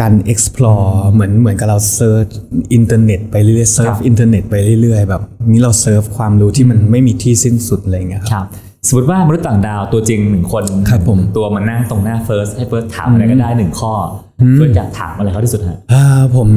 [0.00, 2.26] การ explore เหมือนเหมือนกับเรา search
[2.74, 5.22] อินเทอร์เน็ตไปเรื่อยๆ surf อินเทอร์เน็ตไปเรื่อยๆ แบบ
[5.52, 8.46] นี้เรา surf ความรู้ที่มันไม่มีที่สิ้นสุดอะไรอย่างเงี้ยครับครับ
[8.88, 13.92] สมมติว่ามนุษย์ต่างดาวตัวจริงหนึ่งคนครับผมตัวมานั่งตรงหน้าเฟิร์สให้เฟิร์สถามอะไรก็ได้หนึ่งข้อ
[14.40, 16.04] อมเฟิร์สอยากถามอะไรเขาที่สุดฮะอ่า
[16.36, 16.48] ผม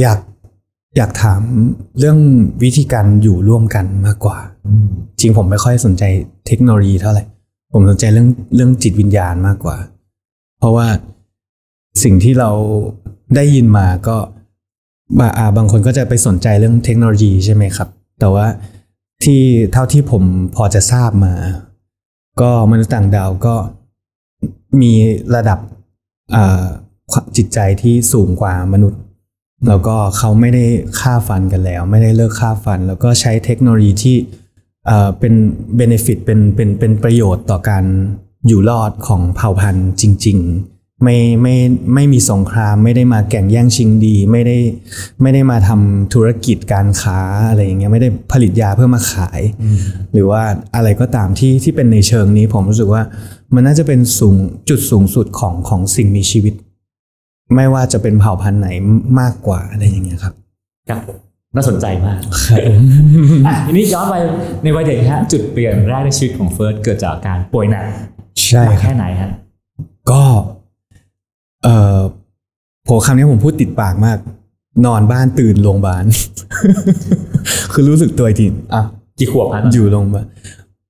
[0.00, 0.18] อยาก
[0.96, 1.40] อยากถาม
[1.98, 2.18] เรื่อง
[2.62, 4.38] วิธีการอยู่ร่วมกันมากกว่า
[5.20, 6.02] จริงผมไม่ค่อยสนใจ
[6.46, 7.24] เทคโนโลยีเท่าไหร่
[7.72, 9.76] ผมสนใจเรื่องเรื่องจิตวิญญาณมากกว่า
[10.60, 10.88] เพราะว่า
[12.02, 12.50] สิ่งที่เรา
[13.36, 14.16] ได้ยินมาก็
[15.18, 17.88] บาอาบางคนก็จะไปสนใจเรื่องเทคโนโลยีใช่ไหมครับ
[18.20, 18.46] แต่ว่า
[19.24, 19.40] ที่
[19.72, 20.22] เท่าที่ผม
[20.56, 21.34] พอจะทราบมา
[22.40, 23.54] ก็มนุษย์ต่างดาวก็
[24.80, 24.92] มี
[25.34, 25.58] ระดับ
[27.36, 29.00] จิตใจที่สูงกว่ามนุษย์
[29.68, 30.64] แล้วก็เขาไม่ได้
[31.00, 34.16] ฆ่าฟันกันแล้ว ไม่ได้เลิกฆ่าฟัน แล้วก็ใช้เทคโนโลยีที่
[34.86, 35.34] เอ่อเป็น
[35.76, 37.84] เบนฟิตเป็นเป็นเป็นประโยชน์ต่อการ
[38.48, 41.56] อยู่รอดของเผ่าพันธุ์จริง ๆ ไม่ไม่
[41.94, 44.56] ไม่มีสงครามไม่ได้มาแข่งแย่งชิงดี ไม่ได้
[45.22, 49.40] ไม่ได้มาทำธุรกิจการค้าอะไรอย่างเงี้ยไม่ได้ผลิตยาเพื่อมาขาย
[50.12, 50.42] หรือว่า
[50.76, 53.02] อะไรก็ตามที่ที่เป็นในเชิงนี้ ผมรู้สึกว่า
[53.54, 54.34] มันน่าจะเป็นสูง
[54.68, 56.54] จุดสูงสุดของของสิ่งมีชีวิต
[57.54, 58.68] ไม่ว่าจะเป็นเผ่าพันธุ์ไหน
[59.20, 60.34] มากกว่าอะไรอย่างเงี้ยครับ
[60.88, 61.18] ครับผม
[61.56, 62.58] น่าสนใจมากครับ
[63.46, 64.14] อะทีนี้ย้อนไป
[64.62, 67.84] ในวัยเด็กฮะจุดเปลี่ยนแรกในชีวิตของเฟิร์สเกิดจากการป่วยหนัก
[68.50, 69.30] ใช่หนักครับแค่ไหนฮะ
[70.10, 70.22] ก็
[71.62, 71.98] เอ่อ
[72.84, 74.18] โหคำนี้ผมพูดติดปากมาก
[74.86, 76.04] นอนบ้านตื่นโรงพยาบาล
[77.72, 78.82] คือรู้สึกตัวอีกทีอะ
[79.18, 80.26] กี่ขวบฮะอยู่โรงพยาบาล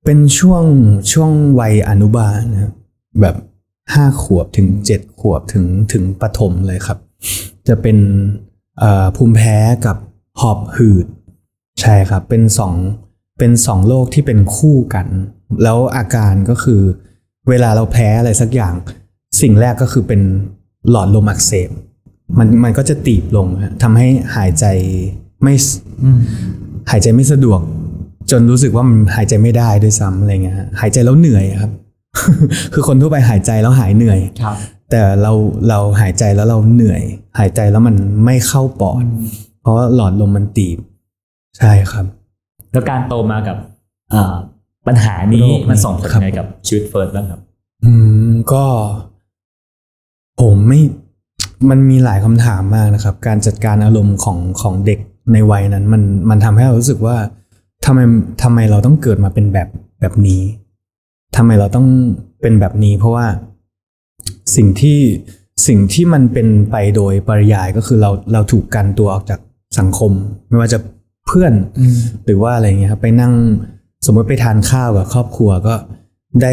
[0.04, 0.64] เป็นช่วง
[1.12, 2.72] ช่วงวัยอนุบาลนะครับ
[3.20, 3.36] แบบ
[3.94, 6.98] ห้าขวบถึงเจ็ดขวบถึงถึงปฐมเลยครับ
[7.68, 7.98] จะเป็น
[8.78, 9.96] เอ่อภูมิแพ้กับ
[10.40, 11.06] หอบหืด
[11.80, 12.74] ใช่ครับ เป็นสอง
[13.38, 15.06] เป็นสองโรคที่เป็นคู่กัน
[15.62, 16.82] แล้วอาการก็คือ
[17.48, 18.74] เวลาเราแพ้อะไรสักอย่าง
[19.40, 20.20] สิ่งแรกก็คือเป็น
[20.90, 21.68] หลอดลมอักเสบ
[22.38, 24.64] มันมันก็จะตีบลงฮะทำให้หายใจ
[25.42, 25.66] ไม่ส
[26.90, 27.60] หายใจไม่สะดวก
[28.30, 31.72] จนรู้สึกว่ามันหายใจไม่ได้ด้วยซ้ำอะไรเงี้ยฮะหายใจแล้วเหนื่อยอะครับ
[32.72, 34.56] คือคนทั่วไปหายใจแล้วหายเหนื่อยครับ
[34.90, 35.32] แต่เรา
[35.68, 37.02] เราหายใจแล้วเราเหนื่อย
[37.38, 39.04] หายใจแล้วมันไม่เข้าปอด
[39.60, 40.78] เพราะว่าหลอดลมมันตีบ
[41.58, 42.06] ใช่ครับ
[42.72, 43.56] แล้วการโตมากับ
[44.14, 44.34] อ่า
[44.86, 47.40] ปัญหานี้โรคนี้มันส่งผลครับยังไงกับชีวิตเฟิร์สบ้างครับ
[47.84, 47.92] อื
[48.28, 48.64] มก็
[50.40, 50.80] ผมไม่
[51.70, 54.98] มันมีหลายคำถามมากนะครับ การจัดการอารมณ์ของของเด็ก
[55.32, 57.16] ในวัยนั้น มันมันทำให้เรารู้สึกว่า
[57.84, 57.98] ทำไม
[58.42, 59.68] ทำไมเราต้องเกิดมาเป็นแบบ
[60.00, 60.42] แบบนี้
[61.36, 61.86] ทำไมเราต้อง
[62.40, 63.26] เป็นแบบนี้ เพราะว่า
[64.56, 64.98] สิ่งที่
[65.66, 69.40] สิ่งที่มันเป็นไปโดยปริยายก็คือเราเราถูกกันตัวออกจาก
[69.78, 70.12] สังคม
[70.48, 70.78] ไม่ว่าจะ
[71.26, 71.52] เพื่อน
[72.24, 73.32] หรือว่าอะไรเงี้ยครับ ไปนั่ง
[74.06, 75.74] สมมติไปทานข้าวกับครอบครัวก็
[76.42, 76.52] ได้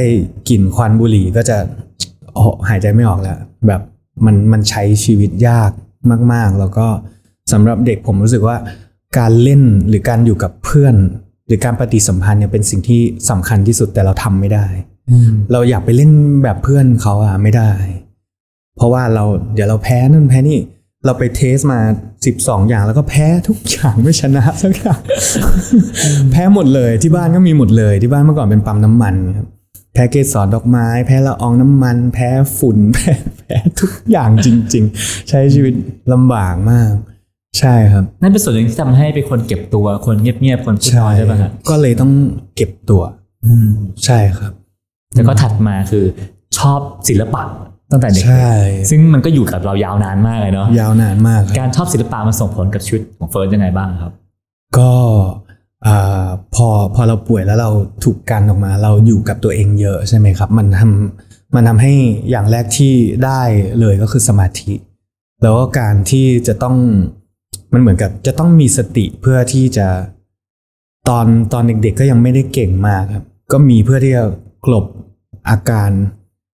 [0.49, 1.57] กลิ่นควันบุหรี่ก็จะ
[2.33, 3.81] โอ้หายใจไม่ออกแล้ว แบบ
[4.25, 5.71] มันมันใช้ชีวิตยาก
[6.33, 6.87] มาก ๆ แล้วก็
[7.51, 8.57] สำหรับเด็กผมรู้สึกว่า
[9.17, 10.95] การเล่นหรือการอยู่กับเพื่อน
[11.47, 14.65] หรือการปฏิสัมพันธ์เนี่ยเป็นสิ่งที่สำคัญที่สุดแต่เราทำไม่ได้
[15.51, 16.11] เราอยากไปเล่น
[16.43, 17.71] แบบเพื่อนเขาอะไม่ได้
[18.77, 20.59] เพราะว่าเราเดี๋ยวเราแพ้นั่นแพ้นี่
[21.07, 21.79] เราไปเทสมา
[22.25, 24.99] สิบสองอย่างแล้วก็แพ้ทุกอย่างไม่ชนะสักอย่าง
[26.31, 29.47] แพ้หมดเลยที่บ้านก็มีหมดเลยที่บ้านเมื่อก่อนเป็นปั๊มน้ำมันครับ
[29.93, 35.73] แพ้เกสรดอกไม้ แพ้ละอองน้ำมัน แพ้ฝุ่นแพ้แพ้ทุกอย่างจริง ๆ ใช้ชีวิต
[36.13, 36.91] ลำบากมาก
[37.59, 42.11] ใช่ครับ นั่นเป็นส่วนหนึ่งที่ทำให้เป็นคนเก็บตัวคนเงียบๆคนพูดน้อยใช่ไหมครับก็เลยต้อง
[42.55, 43.01] เก็บตัว
[44.05, 44.51] ใช่ครับ
[45.15, 46.05] แล้วก็ถัดมาคือ
[46.57, 47.43] ชอบศิลปะ
[47.91, 48.51] ตั้งแต่เด็กใช่
[48.89, 54.11] ซึ่งมันก็อยู่กับเรายาวนานมากเลยเนาะยาวนานมากครับการชอบศิลปะมันส่งผลกับชีวิตของเฟิร์สยังไงบ้างครับ
[54.77, 54.91] ก็
[55.85, 57.69] อ่าพอพอเราป่วยแล้วเรา
[58.03, 61.93] ถูกกันออกมา เราอยู่กับตัวเองเยอะใช่ไหมครับ มันทำมันทำให้
[62.29, 62.93] อย่างแรกที่
[63.25, 63.41] ได้
[63.79, 64.73] เลยก็คือสมาธิ
[65.43, 66.75] แล้วก็การที่จะต้อง
[67.73, 69.87] มันเหมือนกับจะต้องมีสติเพื่อที่จะ
[71.09, 74.23] ตอนตอนเด็กๆก็ยังไม่ได้เก่งมากครับ ก็มีเพื่อที่จะ
[74.65, 74.85] กลบ
[75.49, 75.89] อาการ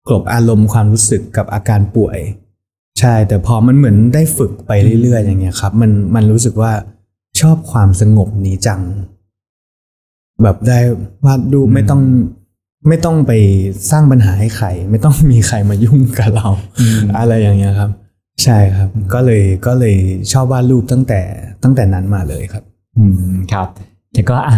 [0.09, 2.19] กลบอารมณ์ความรู้สึกกับอาการป่วย
[3.01, 6.73] ใช่ แต่พอมันเหมือนได้ฝึกไปเรื่อยๆ อย่างเงี้ยครับ มันมันรู้สึกว่า
[7.41, 8.81] ชอบความสงบนี้จัง
[10.43, 10.79] แบบได้
[11.25, 12.03] วาดรูปไม่ต้อง
[12.89, 13.33] ไม่ต้องไป
[13.91, 16.49] สร้างปัญหาให้ใคร ไม่ต้องมีใครมายุ่งกับเรา
[17.19, 17.91] อะไรอย่างเงี้ยครับ
[18.43, 19.97] ใช่ครับ ก็เลยก็เลย
[20.33, 21.21] ชอบวาดรูปตั้งแต่
[21.63, 22.65] ตั้งแต่นั้นมาเลยครับ
[22.99, 23.69] อืมครับ
[24.13, 24.57] แล้วก็อะ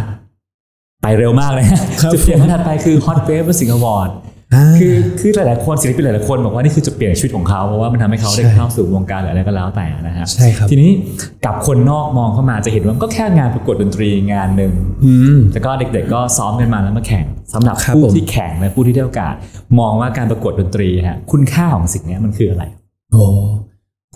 [1.03, 4.30] ไปเร็วมากเลยนะครับจุดเปลี่ยนถัดไปคือ Hot Wave Music Award อ่า
[4.81, 10.91] คือคือหลายๆคนศิลปินหลายๆคนบอกว่านี่คือจุดเปลี่ยนชีวิตของเขาเพราะว่ามันทำให้เขาได้ใช่เข้าสู่วงการหรืออะไรก็แล้วแต่นะฮะใช่ครับทีนี้
[11.47, 14.73] กับคนนอกมองเข้ามาจะเห็นว่ามันก็แค่งานประกวดดนตรีงานหนึ่ง
[15.05, 19.35] อืมแล้วก็เด็กๆก็ซ้อมกันมาแล้วมาแข่งสำหรับครับผู้ผมที่แข่งและผู้ที่ได้โอกาส
[19.79, 22.65] มองว่าการประกวดดนตรีฮะคุณค่าของสิ่งนี้มันคืออะไร
[23.13, 23.25] โอ้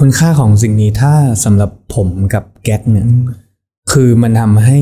[0.01, 3.07] คุณค่าของสิ่งนี้ถ้าสำหรับผมกับแก๊กเนี่ย
[3.93, 4.79] คือมันทำให้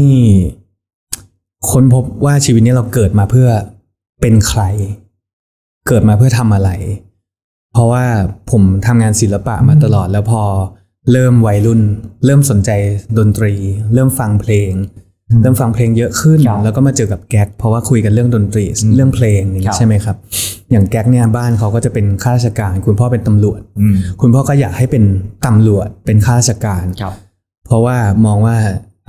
[1.70, 3.48] ค้นพบว่าชีวิตนี้เราเกิดมาเพื่อ
[4.20, 4.62] เป็นใคร
[5.88, 6.70] เกิดมาเพื่อทำอะไร
[7.72, 8.04] เพราะว่า
[8.50, 10.42] ผมทำงานศิลปะมาตลอดแล้วพอ
[11.12, 11.80] เริ่มวัยรุ่น
[12.24, 12.70] เริ่มสนใจ
[13.18, 13.54] ดนตรี
[13.94, 14.72] เริ่มฟังเพลง
[15.42, 18.64] เริ่มฟังเพลงเยอะขึ้นครับแล้วก็มาเจอกับแก๊กเพราะว่าคุยกันเรื่องดนตรี
[18.96, 20.16] เรื่องเพลงอย่างครันี้บใช่ไหมครับ
[20.70, 25.04] อย่างแก๊กเนี่ยบ้านเขาก็จะเป็นข้าราชการ คุณพ่อเป็นตำรวจอืมคุณพ่อก็อยากให้เป็น
[25.46, 27.14] ตำรวจเป็นข้าราชการครับ
[27.66, 28.56] เพราะว่ามองว่า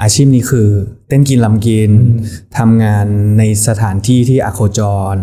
[0.01, 0.67] อาชีพนี้คือ
[1.07, 1.91] เต้นกินลำกิน
[2.57, 3.05] ทำงาน
[3.37, 4.79] ในสถานที่ที่อโคจ
[5.13, 5.15] ร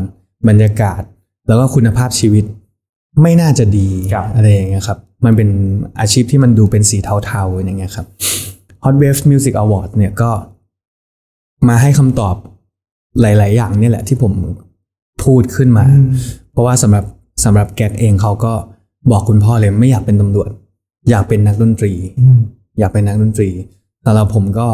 [0.48, 1.02] บรรยากาศ
[1.50, 2.44] แล้วก็คุณภาพชีวิต
[3.22, 5.48] ไม่น่าจะดีครับอะไรอย่างเงี้ยครับ มันเป็น
[6.00, 8.06] อาชีพที่มันดูเป็นสีเทาๆอย่างเงี้ยครับ
[8.84, 10.30] Hot Waves Music Award เนี่ยก็
[11.68, 12.36] มาให้คำตอบ
[13.20, 14.32] หลาย ๆ อย่างเนี่ยแหละที่ผม
[15.24, 15.84] พูดขึ้นมา
[16.52, 17.04] เพราะว่าสำหรับ
[17.44, 18.52] สำหรับแก๊กเองเขาก็
[19.10, 20.50] บอกคุณพ่อเลยไม่อยากเป็นตำรวจ
[21.10, 21.92] อยากเป็นนักดนตรี
[22.78, 23.48] อยากเป็นนักดนตรี
[24.02, 24.68] แต่เราผมก็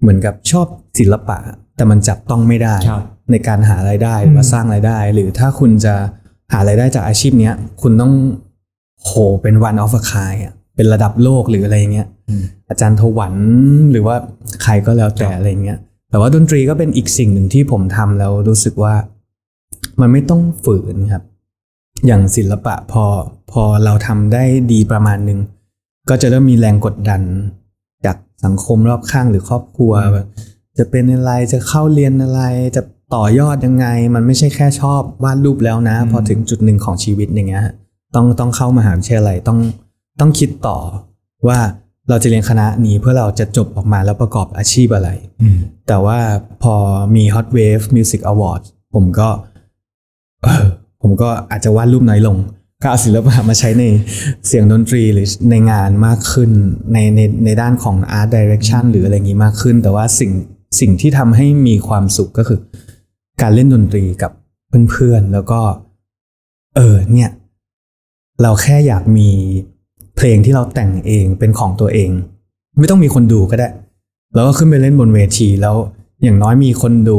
[0.00, 0.66] เหมือนกับชอบ
[0.98, 1.38] ศิลปะ
[1.76, 5.94] แต่มันจับต้องไม่ได้ครับ ในการหารายได้หรือว่าสร้างรายได้ หรือถ้าคุณจะ
[6.52, 8.12] หารายได้จากอาชีพเนี้ย คุณต้อง
[9.04, 12.08] โหเป็น one of a kind อะเป็นระดับโลกหรืออะไรเงี้ย
[12.68, 13.34] อาจารย์ทวัน
[13.90, 14.16] หรือว่า
[14.62, 15.78] ใครก็แล้วแต่อะไรเงี้ย
[16.10, 18.94] แต่ว่าดนตรีก็เป็นอีกสิ่งหนึ่งที่ผมทำแล้วรู้สึกว่า
[20.00, 21.22] มันไม่ต้องฝืนครับ
[22.06, 23.04] อย่างศิลปะพอ
[23.52, 25.38] พอเราทำได้ดีประมาณหนึ่ง
[26.08, 27.22] ก็จะเริ่มมีแรงกดดัน
[28.06, 30.26] จากสังคมรอบข้างหรือครอบครัวแบบ
[30.78, 32.42] จะเป็นอะไรจะเข้าเรียนอะไร
[32.76, 32.82] จะ
[33.14, 37.64] ต่อยอดยังไง มันไม่ใช่แค่ชอบวาดรูปแล้วนะ พอถึงจุดหนึ่งของชีวิตอย่างเงี้ย
[38.14, 39.58] ต้องต้องเข้ามหาวิทยาลัยต้อง
[40.20, 40.78] ต้องคิดต่อ
[41.48, 41.58] ว่า
[42.08, 45.10] เราจะเรียนคณะนี้เพื่อเราจะจบออกมาแล้วประกอบอาชีพอะไร
[45.88, 46.18] แต่ว่า
[46.62, 46.74] พอ
[47.14, 48.62] มี Hot Wave Music Award
[48.94, 49.28] ผมก็
[50.42, 50.64] เออ
[51.02, 52.36] ผมก็อาจจะวาดรูปน้อยลง
[52.82, 53.84] ก็เอาศิลปะมาใช้ใน
[54.46, 56.50] เสียงดนตรีหรือในงานมากขึ้น
[56.92, 60.32] ในในในด้านของ Art Direction หรืออะไรอย่างนี้มากขึ้น แต่ว่าสิ่ง
[60.80, 62.58] สิ่งที่ทำให้มีความสุขก็คือ
[63.42, 64.32] การเล่นดนตรีกับ
[64.90, 65.60] เพื่อนๆ แล้วก็
[66.76, 67.30] เออเนี่ย
[68.42, 69.28] เราแค่อยากมี
[70.16, 72.10] เพลงที่เราแต่งเองเป็นของตัวเอง
[72.78, 73.68] ไม่ต้องมีคนดูก็ได้
[74.34, 75.76] แล้วก็ขึ้นไปเล่นบนเวทีแล้ว
[76.22, 77.18] อย่างน้อยมีคนดู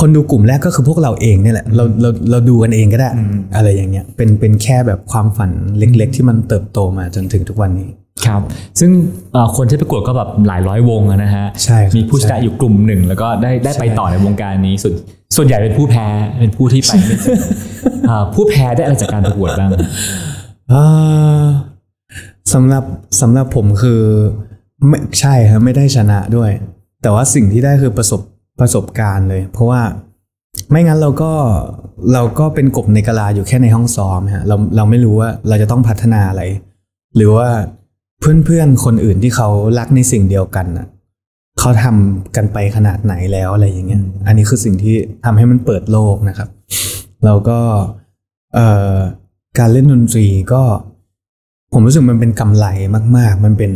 [0.00, 3.10] คนดูกลุ่มแรกก็คือพวกเราเองเนี่ยแหละเราเราเราดูกันเองก็ได้
[3.56, 7.90] อะไรอย่างเงี้ย เป็นเป็นแค่แบบความฝันเล็ก ๆ ที่มันเติบโตมาจนถึงทุกวันนี้
[8.26, 8.40] ครับ
[8.80, 8.90] ซึ่ง
[9.32, 14.94] เอ่อคนที่ประกวดก็แบบหลายร้อยวงอะนะฮะใช่ครับมีผู้ชนะอยู่กลุ่มหนึ่ง แล้วก็ได้ได้ไปต่อในวงการนี้ส่วน
[15.36, 16.06] ส่วนใหญ่เป็นผู้แพ้
[16.40, 17.38] เป็นผู้ที่ไปไม่ถึง
[18.06, 19.70] เอ่อผู้แพ้ได้อะไรจากการประกวดบ้าง
[20.72, 21.44] อ่า
[22.52, 22.84] สำหรับ
[23.20, 24.00] สำหรับผมคือ
[24.88, 26.50] ไม่ใช่ครับไม่ได้ชนะด้วย
[27.02, 28.20] แต่ว่าสิ่งที่ได้คือประสบ
[28.60, 29.80] ประสบการณ์เลย เพราะว่า
[30.70, 31.32] ไม่งั้นเราก็
[32.12, 36.42] เราก็เป็นกบในกะลาอยู่แค่ในห้องซ้อมฮะเราเราไม่รู้ว่าเราจะต้องพัฒนาอะไร
[37.16, 37.48] หรือว่า
[38.44, 40.86] เพื่อนๆคนอื่นที่เขารักในสิ่งเดียวกันน่ะ
[41.60, 46.48] เขาทำกันไปขนาดไหนแล้วอะไรอย่างเงี้ย อันนี้คือสิ่งที่ทำให้มันเปิดโลกนะครับ
[47.24, 47.58] แล้วก็
[48.54, 48.94] เอ่อ
[49.58, 50.62] การเล่นดนตรีก็
[51.72, 52.66] ผมรู้สึกมันเป็นกำไร
[53.16, 53.72] มาก ๆ มันเป็น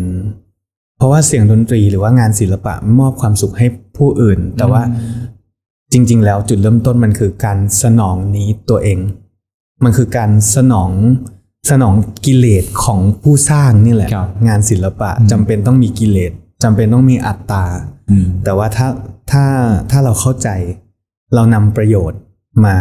[0.97, 4.83] เพราะว่าเสียงดนตรีหรือว่างานศิลปะมอบความสุขให้ผู้อื่น แต่ว่า
[5.93, 8.99] จริง ๆ แล้วจุดเริ่มต้นมันคือการสนองนี้ตัวเอง
[9.85, 10.91] มันคือการสนอง
[11.71, 11.95] สนอง
[12.27, 17.65] กิเลสของผู้สร้างนี่แหละครับงานศิลปะจำเป็นต้องมีกิเลสจำเป็นต้องมีอัตตา
[18.11, 18.89] อืมแต่ว่าถ้า
[19.31, 19.45] ถ้า
[19.91, 20.49] ถ้าเราเข้าใจ
[21.35, 22.21] เรานำประโยชน์
[22.65, 22.77] มา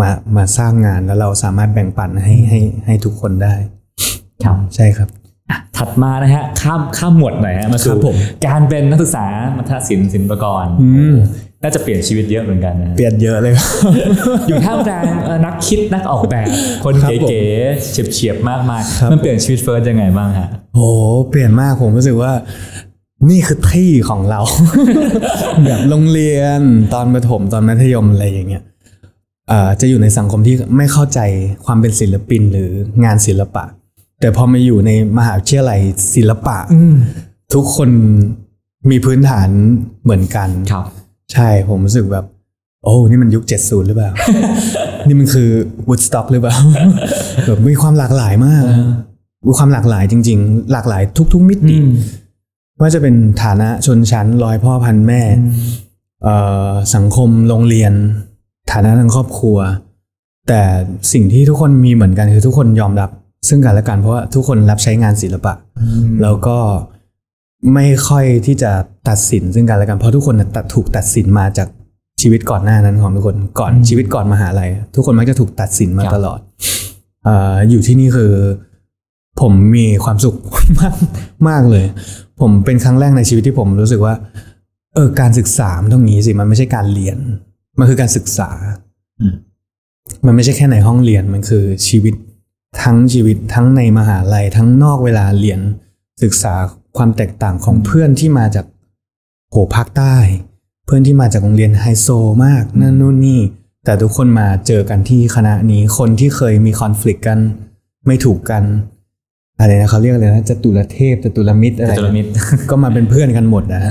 [0.00, 3.54] มามาสร้างงานแล้วเราสามารถแบ่งปันให้ให้ให้ทุกคนได้
[4.44, 5.08] ครับใช่ครับ
[5.50, 8.16] อะถัดมานะฮะข้ามข้ามหมวดหน่อยฮะมาครัสู่บผม
[8.46, 11.16] การเป็นนักศึกษามัธยศิลป์ศิลปากรอืม
[11.62, 13.68] น่าจะเปลี่ยนชีวิตเยอะเหมือนกันนะ เปลี่ยนเยอะเลยครับ
[14.48, 16.46] อยู่ท่ามกลางเอ่อนักคิดนักออกแบบ
[16.84, 20.80] คนครับผมเก๋ๆเฉียบๆมากมายครับมันเปลี่ยนชีวิตเฟิร์สยังไงบ้างฮะโห
[21.30, 22.32] เปลี่ยนมากผมรู้สึกว่า
[23.30, 24.40] นี่คือที่ของเรา
[25.64, 26.60] แบบโรงเรียน
[26.94, 28.62] ตอนประถมตอนมัธยมอะไรอย่างเงี้ย
[29.48, 31.20] เอ่อจะอยู่ในสังคมที่ไม่เข้าใจ
[31.64, 32.70] ความเป็นศิลปินหรือ
[33.04, 33.64] งานศิลปะ
[34.20, 35.80] แต่พอมาอยู่ในมหาวิทยาลัย
[36.14, 36.56] ศิลปะ
[37.54, 37.90] ทุกคน
[38.90, 39.48] มีพื้นฐาน
[40.02, 40.86] เหมือนกันครับ
[41.32, 42.24] ใช่ผมรู้สึกแบบ
[42.84, 44.10] โอ้นี่มันยุค 70 หรือเปล่า
[45.06, 45.50] นี่มันคือ
[45.88, 46.56] Woodstock หรือเปล่า
[47.46, 48.62] แบบมีความหลากหลายมาก
[49.46, 51.76] มีความหลากหลายจริง ๆ หลากหลายทุก ๆ มิติ
[52.80, 55.22] ว่าจะเป็นฐานะชนชั้นร้อยพ่อพันแม่
[56.22, 56.36] เอ่
[56.68, 57.92] อสังคมโรงเรียน
[58.72, 59.58] ฐานะทางครอบครัว
[60.48, 60.62] แต่
[61.12, 63.10] สิ่งที่ทุกคนมีเหมือนกันคือทุกคนยอมรับ
[63.48, 65.52] ซึ่งกันและกันเพราะว่าทุกคนรับใช้งานศิลปะ
[66.22, 66.56] แล้วก็
[67.74, 68.70] ไม่ค่อยที่จะ
[69.08, 71.68] ตัดสินซึ่งกันและกันเพราะทุกคนน่ะตัดถูกตัดสินมาจาก
[72.20, 76.40] ชีวิตก่อนหน้านั้นของทุกคนก่อนชีวิตก่อนมหาลัยทุกคนมักจะถูกตัดสินมาครับตลอด
[77.24, 78.32] เอ่ออยู่ที่นี่คือ
[79.40, 80.36] ผมมีความสุข
[80.80, 80.94] มาก
[81.48, 81.84] มากเลย
[82.40, 84.14] ผมเป็นครั้งแรกในชีวิตที่ผมรู้สึกว่า
[84.94, 87.18] เออการศึกษามันต้องงี้สิมันไม่ใช่การเรียน
[87.78, 88.50] มันคือการศึกษา
[89.20, 89.34] อืม
[90.26, 92.14] มันไม่ใช่แค่ในห้องเรียนมันคือชีวิต
[92.82, 95.60] ทั้งชีวิตทั้งในมหาลัยทั้งนอกเวลาเรียน
[96.22, 96.54] ศึกษา
[96.96, 98.66] ความแตกต่างของเพื่อนที่มาจาก
[99.50, 100.16] โหภาคใต้
[100.86, 102.08] เพื่อนที่มาจากโรงเรียนไฮโซ
[102.44, 103.40] มากนั่นนู่นนี่
[103.84, 107.38] แต่ทุกคนมาเจอกันที่คณะนี้คนที่เคยมีคอน FLICT กัน
[108.06, 108.62] ไม่ถูกกัน
[109.58, 112.28] อะไรนะเขาเรียกอะไรนะจตุรเทพจตุรมิตรอะไรจตุรมิตร
[112.70, 113.82] ก็มาเป็นเพื่อนกันหมดนะ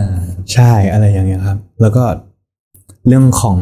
[0.54, 2.04] ใช่อะไรอย่างเงี้ยครับ แล้วก็
[3.08, 3.58] เรื่องของ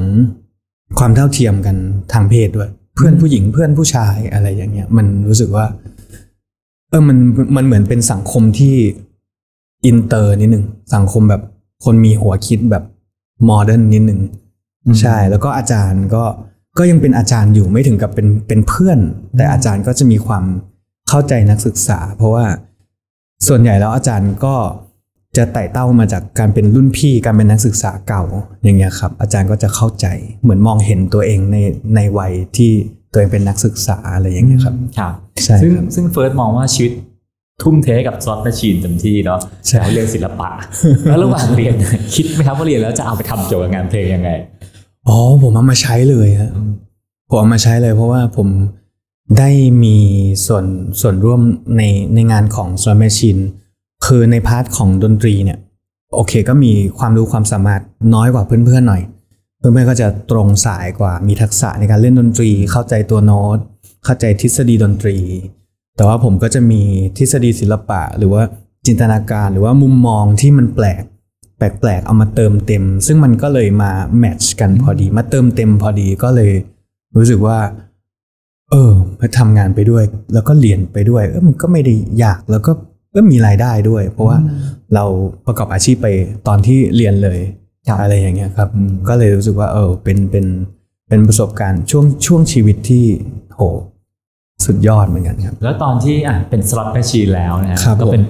[0.99, 1.75] ความเท่าเทียมกัน
[2.13, 5.65] ทางเพศด้วย เพื่อนผู้หญิงเพื่อนผู้ชายอะไรอย่างเงี้ย มันรู้สึกว่า
[6.89, 7.17] เออมัน
[7.55, 8.75] มันเหมือนเป็นสังคมที่
[9.85, 10.65] อินเตอร์นิดหนึ่ง
[10.95, 11.41] สังคมแบบ
[11.85, 12.83] คนมีหัวคิดแบบ
[13.45, 14.21] modern นิดหนึ่ง
[15.01, 16.23] ใช่ แล้วก็อาจารย์ก็
[16.77, 18.99] ก็ยังเป็นอาจารย์อยู่ไม่ถึงกับเป็นเป็นเพื่อน
[19.37, 20.43] แต่อาจารย์ก็จะมีความ
[21.09, 22.45] เข้าใจนักศึกษา เพราะว่า
[23.47, 24.55] ส่วนใหญ่แล้วอาจารย์ก็
[25.37, 28.23] จะไต่เต้ามาจากการเป็นรุ่นพี่การเป็นนักศึกษาเก่า
[28.63, 30.05] อย่างเงี้ยครับ อาจารย์ก็จะเข้าใจ
[30.41, 31.57] เหมือนมองเห็นตัวเองใน
[31.95, 32.71] ในวัยที่
[33.11, 35.13] ตัวเองเป็นนักศึกษาอะไรอย่างเงี้ยครับครับ
[35.43, 36.91] ใช่ซึ่งครับซึ่งเฟิร์สมองว่าชีวิต
[37.61, 40.49] ทุ่มเทให้กับ Slot Machine เต็มที่เนาะใช่แต่ว่าเรียนศิลปะ
[41.07, 41.73] แล้วระหว่างเรียน
[42.15, 44.29] คิดไหมครับว่าเรียนแล้วจะเอาไปทำเกี่ยวกับงานเพลงยังไง
[45.07, 46.51] อ๋อผมเอามาใช้เลยฮะ
[47.29, 48.47] ผมเอามาใช้เลย เพราะว่าผม
[49.39, 49.49] ได้
[49.83, 49.97] มี
[50.47, 50.65] ส่วน
[51.01, 51.41] ส่วนร่วม
[51.77, 53.41] ในในงานของ s l a m Machine
[54.05, 55.59] คือใน part ของดนตรีเนี่ย
[56.15, 57.81] โอเคก็มีความรู้ความสามารถ
[58.13, 59.01] น้อยกว่าเพื่อนๆหน่อย
[59.59, 63.57] เพื่อนๆก็จะตรงสายกว่ามีทักษะในการเล่นดนตรี เข้าใจตัวโน้ต
[64.05, 65.17] เข้าใจทฤษฎีดนตรี
[65.99, 66.81] แต่ว่าผมก็จะมี
[67.17, 68.43] ทฤษฎีศิลปะ หรือว่า
[68.87, 71.03] จินตนาการหรือว่ามุมมองที่มันแปลก
[71.57, 76.51] แปลกๆเอามาเติมเต็ม ซึ่งมันก็เลยมาแมทช์กันพอดี มาเติมเต็มพอดีก็เลย
[77.15, 77.57] รู้สึกว่า
[78.71, 82.71] เออพอทำงานไปด้วย แล้วก็เรียนไปด้วย เออมันก็ไม่ได้ยากแล้วก็
[83.15, 84.37] ก็มีรายได้ด้วย เพราะว่า
[84.93, 85.05] เรา
[85.45, 86.07] ประกอบอาชีพไป
[86.47, 87.39] ตอนที่เรียนเลย
[87.87, 88.69] ครับอะไรอย่างเงี้ยครับ
[89.09, 90.45] ก็เลยรู้สึกว่า เออเป็นเป็น
[91.07, 93.05] เป็นประสบการณ์ช่วงช่วงชีวิตที่
[93.55, 93.61] โห
[94.65, 98.23] สุดยอดเหมือนกันครับ แล้วตอนที่อะเป็น Slot Machine แล้วนะฮะครับก็เป็น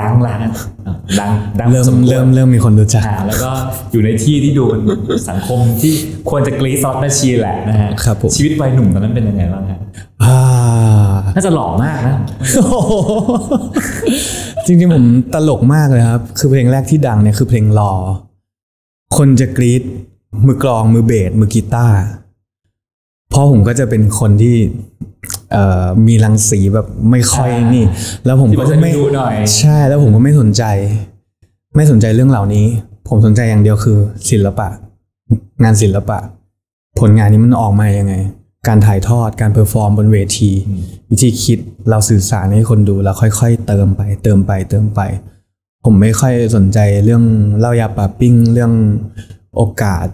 [0.00, 0.50] ดังแล้วนะ
[0.86, 3.50] อะดังดังเริ่มสควเริ่มเริ่มมีคนรู้จักอ่าแล้วก็
[3.92, 4.76] อยู่ในที่ที่ดูเป็
[5.18, 5.92] นสังคมที่
[6.30, 9.78] ควรจะกรี๊ด Slot Machine แหละนะฮะครับผมชีวิตวัยหนุ่มตอนนั้นเป็นยังไงบ้างฮะ
[10.24, 10.38] อ่า
[11.36, 12.16] น่าจะหล่อมากนะ
[12.56, 12.92] โอ้โห
[14.66, 17.92] จริงๆผมตลกมากเลยครับ คือเพลงแรกที่ดังเนี่ยคือเพลงรอ
[19.16, 19.82] คนจะกรีด
[20.46, 21.96] มือกลองมือเบสมือกีตาร์
[23.30, 24.56] เพราะผมก็จะเป็นคนที่
[25.28, 25.31] เอ่อ
[26.06, 27.84] มีรังสีแบบไม่ค่อยนี่
[28.26, 30.62] แล้วผมที่ก็มันจะไม่ดุหน่อยใช่แล้วผมก็ไม่สนใจ
[31.76, 32.66] ไม่สนใจเรื่องเหล่านี้
[33.08, 33.98] ผมสนใจอย่างเดียวคือ
[34.30, 34.68] ศิลปะ
[35.62, 36.18] งานศิลปะ
[37.00, 38.14] ผลงานนี้มันออกมายังไง
[38.68, 40.50] การถ่ายทอดการ perform บนเวที
[41.10, 41.58] วิธีคิด
[41.90, 45.00] เราสื่อสารให้คนดูแล้วค่อยๆ เติมไป เติมไปเติมไป
[45.84, 47.24] ผมไม่ค่อยสนใจเรื่อง
[47.58, 48.72] เหล้ายาปลาปิ้งเรื่อง
[49.56, 50.06] โอกาส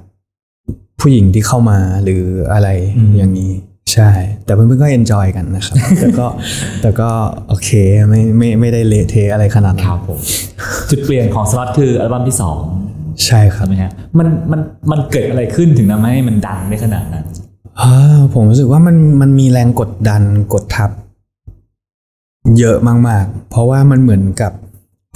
[1.00, 2.22] ผู้หญิงที่เข้ามาหรือ
[2.52, 2.68] อะไร
[3.16, 3.52] อย่างนี้
[3.92, 4.10] ใช่
[4.44, 6.26] แต่เพื่อนๆก็ enjoy กันนะครับ แต่ก็
[6.82, 7.10] แต่ก็
[7.48, 7.70] โอเค
[8.08, 10.18] ไม่ไม่ไม่ได้เละเทะอะไรขนาดนั้ครับผม
[10.90, 12.58] จุดเปลี่ยนของสล็อตคืออัลบั้มที่สอง
[13.26, 17.24] ใช่ครับใช่ไหมฮะมันมันมันเกิดอะไรขึ้นถึงทำให้มันดังได้ขนาดนั้น
[17.80, 20.22] อ่าผมรู้สึกว่ามันมันมีแรงกดดัน
[20.54, 20.90] กดทับ
[22.58, 22.76] เยอะ
[23.08, 24.52] มากๆ เพราะว่ามันเหมือนกับ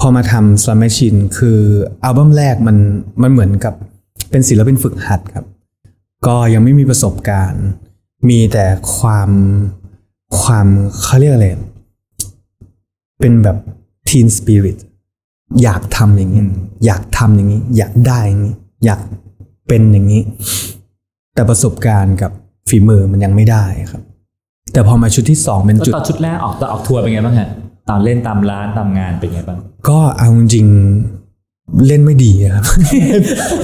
[0.01, 1.59] พอมาทำ Slam Machine คือ
[2.05, 2.77] อัลบั้มแรกมัน
[3.23, 3.75] มันเหมือนกับ
[4.31, 5.45] เป็นศิลปินฝึกหัดครับ
[6.27, 7.65] ก็ยังไม่มีประสบการณ์
[8.29, 8.65] มีแต่
[8.97, 9.31] ความ
[10.41, 10.67] ความ
[11.03, 11.49] เขาเรียกอะไร
[13.21, 13.57] เป็นแบบ
[14.09, 14.79] teen spirit
[15.63, 16.43] อยากทำอย่างนี้
[16.87, 19.01] อยากทำอย่างนี้ อยากได้อย่างนี้ อยาก
[19.69, 20.23] เป็นอย่างนี้
[21.35, 22.33] แต่ประสบการณ์กับ
[22.69, 24.03] ฝีมือมันยังไม่ได้ครับ
[24.73, 27.49] แต่พอมาชุดที่สองเป็นแล้วจุดตอนชุดแรกออกตอนออกทัวร์เป็นไงบ้างฮะ
[27.89, 29.59] ตอนเล่นตามร้านตามงานเป็นไงบ้าง
[29.89, 31.22] ก็เอาจริงๆ
[31.87, 32.65] เล่นไม่ดีอะครับ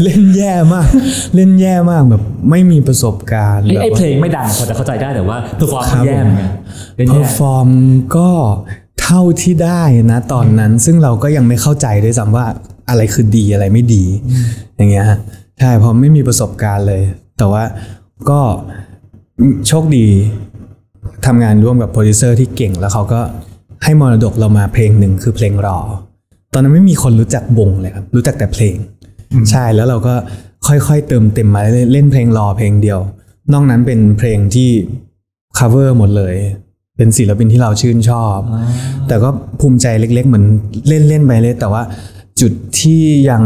[0.04, 0.88] เล่นแย่มาก
[1.34, 6.50] เล่นแย่มากแบบไม่มีประสบการณ์ไอ้แบบไอ้ว่าเพลงไม่ดังพอจะเข้าใจได้แต่ว่า perform ครัมันบแย่เหมือนกัน
[6.96, 7.68] เล่นแย่ perform
[8.16, 8.30] ก็
[9.02, 9.82] เท่าที่ได้
[10.12, 12.46] นะตอนนั้น ซึ่งเราก็ยังไม่เข้าใจด้วยซ้ำว่า
[12.88, 14.04] อะไรคือดีอะไรไม่ดี
[14.76, 15.18] อย่างเงี้ยฮะ
[15.60, 17.02] ใช่เพราะไม่มีประสบการณ์เลย
[17.38, 17.62] แต่ว่า
[18.30, 18.40] ก็
[19.68, 20.06] โชคดี
[21.26, 23.20] ทำงานร่วมกับโปรดิวเซอร์ที่เก่งแล้วเขาก็
[23.84, 25.78] ให้มรดกเรามาเพลงหนึ่งคือเพลงรอ
[26.52, 28.76] ตอนนั้นไม่มีคนรู้จักวงเลยครับ รู้จักแต่เพลง
[29.50, 30.14] ใช่แล้วเราก็
[30.66, 33.00] ค่อยๆเติมเต็มมาเรื่อยๆเล่นเพลงรอเพลงเดียว
[33.52, 34.70] นอกนั้นเป็นเพลงที่
[35.58, 36.34] cover หมดเลย
[36.96, 38.38] เป็นศิลปินที่เราชื่นชอบ
[39.08, 39.28] แต่ก็
[39.60, 40.44] ภูมิใจเล็ก ๆ เหมือน
[41.08, 41.82] เล่นๆไปเลย แต่ว่า
[42.40, 43.42] จุดที่ยัง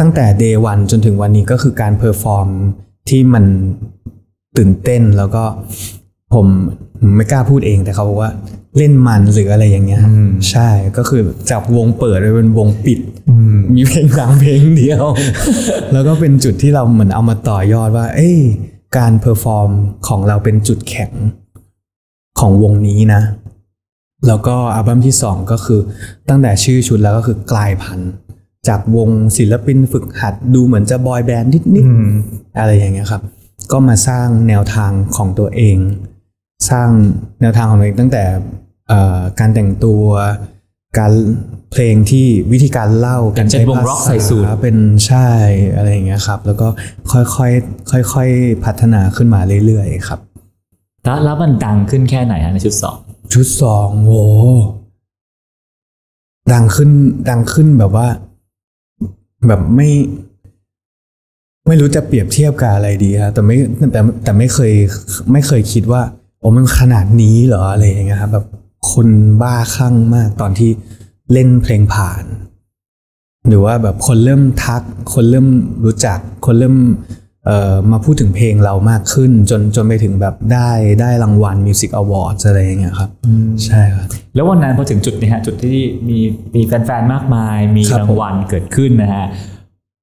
[0.00, 2.48] ตั้งแต่ day one จนถึงวันนี้ก็คือการ perform
[3.08, 3.44] ที่มัน
[4.56, 5.44] ตื่นเต้นแล้วก็
[6.32, 6.46] ผม
[7.00, 8.30] ผมไม่กล้าพูดเองแต่เขาบอกว่า
[8.76, 11.20] เล่นมันหรืออะไรอย่างเงี้ยอืมใช่ก็คือ
[11.50, 12.98] จากวงเปิดไปเป็นวงปิด
[13.30, 15.04] อืมมีเพลงดังเพลงเดียว
[15.92, 18.36] แล้วก็เป็นจุดที่เราเหมือนเอามาต่อยอดว่า เอ้ย
[18.96, 19.70] การ perform
[20.08, 21.12] ของเราเป็นจุดแข็ง
[22.40, 23.22] ของวงนี้นะ
[24.26, 25.80] แล้วก็อัลบั้มที่สองก็คือ
[26.28, 28.10] ตั้งแต่ชื่อชุดแล้วก็คือกลายพันธุ์
[28.68, 33.22] จากวงศิลปินฝึกหัดดูเหมือนจะบอยแบนด์นิดอืมๆอะไรอย่างเงี้ยครับ
[33.72, 35.76] ก็มาสร้างแนวทางของตัวเอง
[36.70, 36.88] สร้าง
[37.40, 38.24] แนวทางของตัวเองตั้งแต่
[38.88, 40.04] เอ่อการแต่งตัว
[40.98, 41.12] การ
[41.72, 44.76] เพลงที่วิธีการเล่าอย่างเช่นวง rock ใส่สูทเป็น
[45.06, 45.28] ใช่
[45.76, 46.68] อะไรอย่างเงี้ยครับ แล้วก็
[47.12, 50.20] ค่อยๆค่อยๆพัฒนาขึ้นมาเรื่อยๆครับ
[51.04, 52.96] แล้วแล้วมันดังขึ้นแค่ไหนฮะในชุดสอง
[53.32, 54.12] ชุดสองโห
[56.52, 56.90] ดังขึ้น
[57.30, 58.08] ดังขึ้นแบบว่า
[59.46, 59.90] แบบไม่
[61.66, 63.56] ไม่รู้จะเปรียบเทียบกับอะไรดีครับแต่ไม่
[63.92, 64.72] แต่แต่ไม่เคย
[65.32, 66.02] ไม่เคยคิดว่า
[66.44, 68.46] โอ้มันขนาดนี้เหรออะไรอย่างเงี้ยครับแบบ
[68.92, 69.08] คน
[69.42, 70.70] บ้าคลั่งมากตอนที่
[71.32, 72.24] เล่นเพลงผ่าน
[73.48, 74.82] หรือว่าแบบคนเริ่มทัก
[75.14, 75.46] คนเริ่ม
[75.84, 76.76] รู้จัก คนเริ่ม
[77.46, 80.70] เอ่อมาพูดถึงเพลงเรามากขึ้น จนจนไปถึงแบบได้
[81.00, 83.10] ได้รางวัล Music Awards อะไรอย่างเงี้ยครับ
[83.66, 85.78] ใช่ครับ แล้ววันนั้นพอถึงจุดนี้ฮะจุดที่
[86.08, 86.18] มี
[86.54, 89.24] มีแฟนๆมากมาย มีครับรางวัลเกิดขึ้นนะฮะ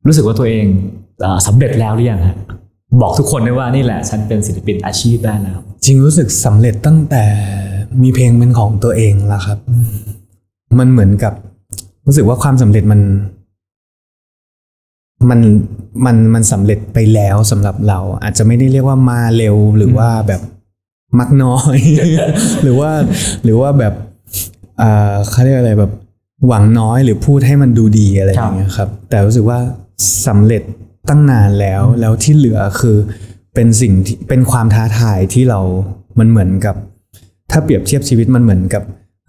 [0.07, 0.65] รู้สึกว่าตัวเอง
[1.21, 2.37] เอ่อสำเร็จแล้วหรือยังฮะ
[2.99, 7.23] บอกทุกคนได้ว่านี่แหละ ฉันเป็นศิลปินอาชีพได้แล้ว จริงรู้สึกสำเร็จตั้งแต่
[8.01, 9.59] มีเพลงเป็นของตัวเองแล้วครับ
[10.79, 11.33] มันเหมือนกับ
[12.05, 13.01] รู้สึกว่าความสำเร็จมัน
[15.29, 15.39] มัน
[16.05, 20.41] มันมันสำเร็จไปแล้วสำหรับเรา อาจจะไม่ได้เรียกว่ามาเร็วหรือว่าแบบ
[21.19, 21.77] มักน้อย
[22.63, 22.91] หรือว่า
[23.43, 23.93] หรือว่าแบบ
[24.81, 25.91] อ่าเขาเรียกอะไรแบบ
[26.47, 29.59] หวังน้อยหรือพูดให้มันดูดีอะไรอย่างเงี้ยครับ แต่รู้สึกว่า
[30.27, 30.63] สำเร็จ
[31.11, 32.97] ตั้งนานแล้ว แล้วที่เหลือคือ
[33.55, 35.59] เป็นสิ่งที่เป็นความท้าทายที่เรา
[36.19, 36.75] มันเหมือนกับ
[37.51, 38.83] ถ้าเปรียบเทียบชีวิตมันเหมือนกับ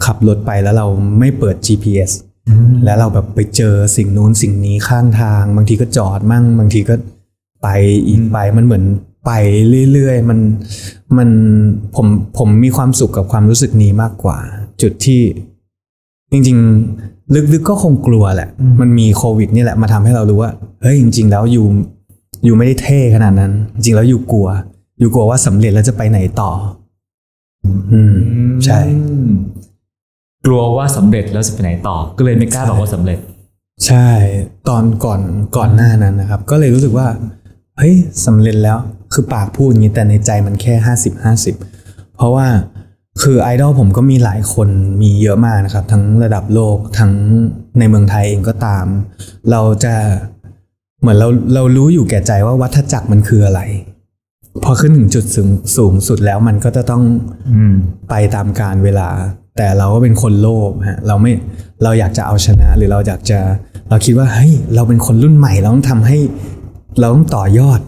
[0.04, 0.86] ขับรถไปแล้วเรา
[1.18, 2.10] ไม่เปิด GPS
[2.84, 6.94] แล้วเราแบบไปเจอสิ่งนู้นสิ่งนี้ข้างทาง บางทีก็จอดมั่ง บางทีก็
[7.62, 7.68] ไป
[8.06, 8.84] อีกไปมันเหมือน
[9.26, 9.30] ไป
[9.92, 10.38] เรื่อยๆ มัน
[11.18, 11.28] มัน
[11.96, 12.06] ผม
[12.38, 14.38] ผมมีความสุขกับความรู้สึกนี้มากกว่า
[14.82, 15.20] จุดที่
[16.32, 18.48] จริงๆ ลึกๆก็คงกลัวแหละ
[18.80, 20.50] มันมีโควิดนี่แหละมาทำให้เรารู้ว่า
[20.82, 21.66] เฮ้ยจริง ๆ แล้วอยู่
[22.44, 24.48] อยู่ไม่ได้เท่ขนาดนั้น จริงๆแล้วอยู่กลัว
[24.98, 26.50] อยู่กลัวว่าสำเร็จแล้วจะไปไหนต่อ
[27.92, 28.14] อืม
[28.64, 29.30] ใช่อืม
[30.46, 33.18] กลัวว่าสำเร็จแล้วจะไปไหนต่อ ก็เลยไม่กล้าบอกว่าสำเร็จ
[33.86, 34.08] ใช่
[34.68, 35.20] ตอนก่อน
[35.56, 37.06] ก่อนหน้านั้นนะครับ ก็เลยรู้สึกว่า
[37.78, 37.94] เฮ้ย
[38.26, 38.78] สำเร็จแล้ว
[39.12, 41.54] คือปากพูดอย่างนี้แต่ในใจมันแค่ห้าสิบห้าสิบ
[42.16, 42.46] เพราะว่า
[43.20, 44.68] คือไอดอลผมก็มีหลายคน
[45.02, 47.12] มีเยอะมากนะครับ ทั้งระดับโลกทั้ง
[47.78, 48.86] ในเมืองไทยเองก็ตาม
[49.50, 49.94] เราจะ
[51.00, 53.60] เหมือนเราเรารู้อยู่แก่ใจว่าวัฏจักรมันคืออะไร
[54.64, 57.02] พอขึ้นถึงจุดสูงสูงสุดแล้วมันก็จะต้อง
[57.52, 57.74] อืม
[58.10, 59.08] ไปตามการเวลา
[59.56, 61.32] แต่เราก็เป็นคนโลภฮะเราไม่
[61.82, 63.38] เราอยากจะเอาชนะ หรือเราอยากจะ
[63.88, 66.18] เราคิดว่าเฮ้ยเราเป็นคนรุ่นใหม่เราต้องทำให้
[67.00, 67.80] เราต้องต่อยอด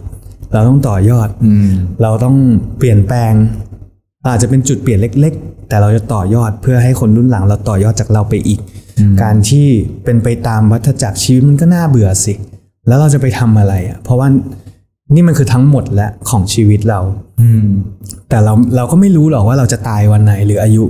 [0.52, 1.68] เราต้องต่อยอดอืม
[2.02, 2.36] เราต้อง
[2.78, 3.32] เปลี่ยนแปลง
[4.28, 8.60] อาจจะเป็นจุดเปลี่ยนเล็ก ๆ แต่เราจะต่อยอดเพื่อให้คนรุ่นหลังเราต่อยอดจากเราไปอีก
[9.22, 9.66] การที่
[10.04, 12.34] เป็นไปตามวัฏจักรชีวิตมันก็น่าเบื่อสิ
[12.86, 14.28] แล้วเราจะไปทำอะไรอะ เพราะว่า
[15.14, 17.00] นี่มันคือทั้งหมดและของชีวิตเรา
[17.40, 17.66] อืม
[18.28, 20.84] แต่เราเราก็ไม่รู้หรอกว่าเราจะตายวันไหน หรืออายุ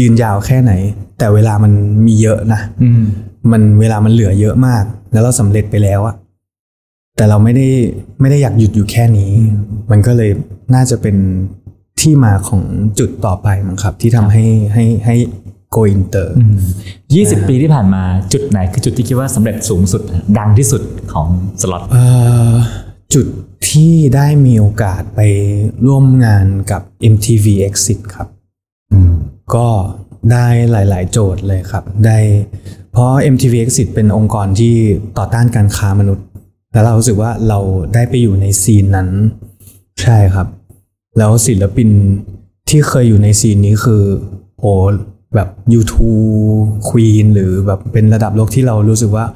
[0.00, 0.72] ยืนยาวแค่ไหน
[1.18, 1.72] แต่เวลามัน
[2.06, 3.02] มีเยอะนะอืม
[3.52, 6.14] มันเวลามันเหลือเยอะมาก แล้วเราสำเร็จไปแล้วอะ
[7.16, 7.68] แต่เราไม่ได้
[8.20, 9.32] ไม่ได้อยากหยุดอยู่แค่นี้
[9.90, 10.30] มันก็เลย
[10.74, 11.16] น่าจะเป็น
[12.00, 12.62] ที่มาของ
[12.98, 14.44] จุดต่อไปมั้งครับ ที่ทำให้
[14.74, 15.16] ให้ให้
[15.74, 16.28] go inter
[17.14, 20.02] ยี่สิบปีที่ผ่านมาจุดไหนคือจุดที่คิดว่าสำเร็จสูงสุด
[20.38, 20.82] ดังที่สุด
[21.12, 21.28] ของ
[21.60, 22.04] สล็อตเอ่
[22.50, 22.54] อ
[23.14, 23.26] จุด
[23.68, 25.20] ที่ได้มีโอกาสไป
[25.86, 26.82] ร่วมงานกับ
[27.12, 28.28] MTV Exit ครับ
[29.54, 29.68] ก็
[30.32, 32.18] ได้หลาย ๆ โจทย์เลยครับ ได้
[32.92, 34.74] เพราะ MTV Exit เป็นองค์กรที่
[35.18, 36.26] ต่อต้านการค้ามนุษย์
[36.72, 37.58] แล้วเรารู้สึกว่าเรา
[37.94, 39.08] ได้ไปอยู่ในซีนนั้น
[40.02, 40.46] ใช่ครับ
[41.20, 41.88] แล้วศิลปิน
[42.68, 44.02] ที่เคยอยู่ในซีนนี้คือ
[44.60, 44.72] โอ้
[45.34, 49.26] แบบ YouTube Queen หรือแบบเป็นระดับโลกที่เรารู้สึกว่า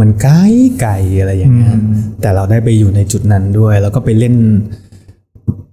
[0.00, 0.36] มันไกล
[0.80, 1.74] ไกลอะไรอย่างเงี้ย
[2.20, 4.36] แต่เราได้ไปอยู่ในจุดนั้นด้วย แล้วก็ไปเล่น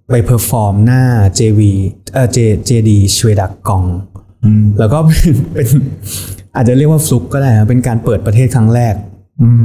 [0.10, 1.04] ไปเพอร์ฟอร์มหน้า
[1.40, 1.60] JV
[2.14, 2.38] เอ่อ J
[2.70, 3.84] JD ชเวดักกอง
[4.80, 5.68] แล้วก็เป็นเป็น
[6.56, 8.94] อาจจะเรียกว่าฟลุกก็ได้ครับเป็นการเปิดประเทศครั้งแรก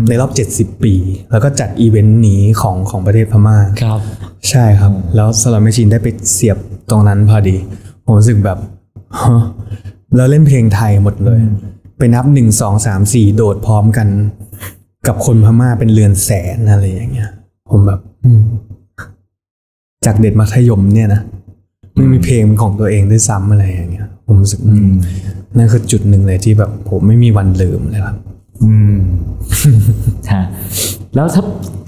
[0.08, 0.94] ในรอบ 70 ปี
[1.30, 4.00] แล้วก็จัดอีเวนต์นี้ของของประเทศพม่าครับ
[4.50, 6.58] ใช่ครับ แล้ว Slot Machine ได้ไปเสียบ
[6.90, 7.56] ตรงนั้นพอดี
[8.04, 8.58] ผมรู้สึกแบบ
[9.20, 9.42] ฮะ
[10.16, 11.40] แล้วเล่นเพลงไทยหมดเลย
[11.98, 14.08] ไปนับหนึ่งสองสามสี่โดดพร้อมกัน
[15.06, 17.30] กับคนพม่าเป็นเรือนแสนอะไรอย่างเงี้ย
[17.70, 18.42] ผมแบบอืม
[20.06, 21.20] จากเด็กมัธยมเนี่ยนะ
[21.94, 24.92] ไม่มีเพลงเป็นของตัวเองด้วยซ้ำอะไรอย่างเงี้ย ผมรู้สึกอืม
[25.56, 28.16] นั่นคือจุดหนึ่งเลยที่แบบ ผมไม่มีวันลืมเลยครับ
[28.64, 28.94] อืม
[30.32, 30.44] ฮะ
[31.14, 31.42] แล้วถ้า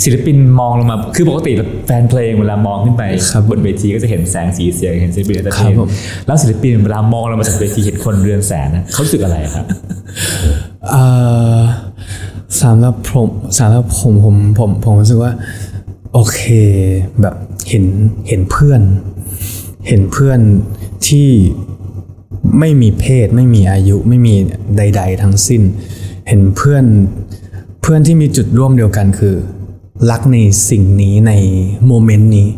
[0.05, 1.53] ศิลปินมองลงมาคือปกติ
[1.87, 3.03] แฟนเพลงเวลามองขึ้นไป
[3.33, 5.91] ครับบนเวทีก็จะเห็นแสงสีเสียงเห็นศิลปิน entertain ครับผม
[6.27, 9.67] แล้วศิลปินเวลามองลงมาจากเวทีเห็นคนเรือนแสนนะเขารู้สึกอะไรครับ
[10.91, 11.05] เอ่
[11.59, 11.61] อ
[12.63, 15.33] สำหรับผมสำหรับผมผมผมผมรู้สึกว่า
[16.13, 16.41] โอเค
[17.21, 17.35] แบบ
[17.69, 17.85] เห็น
[18.29, 18.83] เห็นเพื่อน
[19.89, 20.41] เห็นเพื่อน
[21.09, 21.29] ที่
[22.59, 24.35] ไม่มีเพศ ไม่มีอายุไม่มี
[24.77, 25.63] ใด ๆ ทั้งสิ้น
[26.29, 26.85] เห็นเพื่อน
[27.83, 29.35] เพื่อนที่มีจุดร่วมเดียวกันคือ
[30.11, 30.39] รักใน
[30.71, 31.33] สิ่งนี้ใน
[31.87, 32.49] moment นี้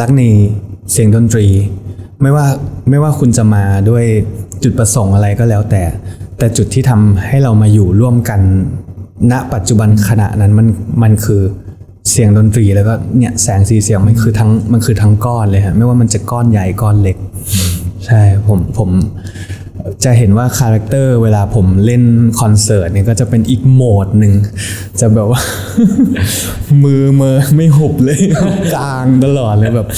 [0.00, 0.22] รักใน
[0.92, 1.46] เสียงดนตรี
[2.22, 2.46] ไม่ว่า
[2.90, 4.04] ไม่ว่าคุณจะมาด้วย
[4.62, 5.82] จุดประสงค์อะไรก็แล้วแต่
[6.38, 8.40] แต่จุดที่ทำให้เรามาอยู่ร่วมกัน
[9.32, 10.66] ณปัจจุบันขณะนั้นมัน
[11.02, 11.42] มันคือ
[12.10, 17.16] เสียงดนตรีแล้วก็เนี่ยแสงสีเสียงมันคือทั้งมันคือทั้งก้อนเลยฮะไม่ว่ามันจะก้อนใหญ่ก้อนเล็ก
[18.06, 18.90] ใช่ผมผม
[20.04, 22.02] จะเห็นว่า character เวลาผมเล่น
[22.40, 24.32] คอนเสิร์ตเนี่ยก็จะเป็นอีกโหมดหนึ่ง
[25.00, 25.40] จะแบบว่า
[26.84, 28.20] มือเมอไม่หุบเลย
[28.74, 29.88] กลางตลอดเลยแบบ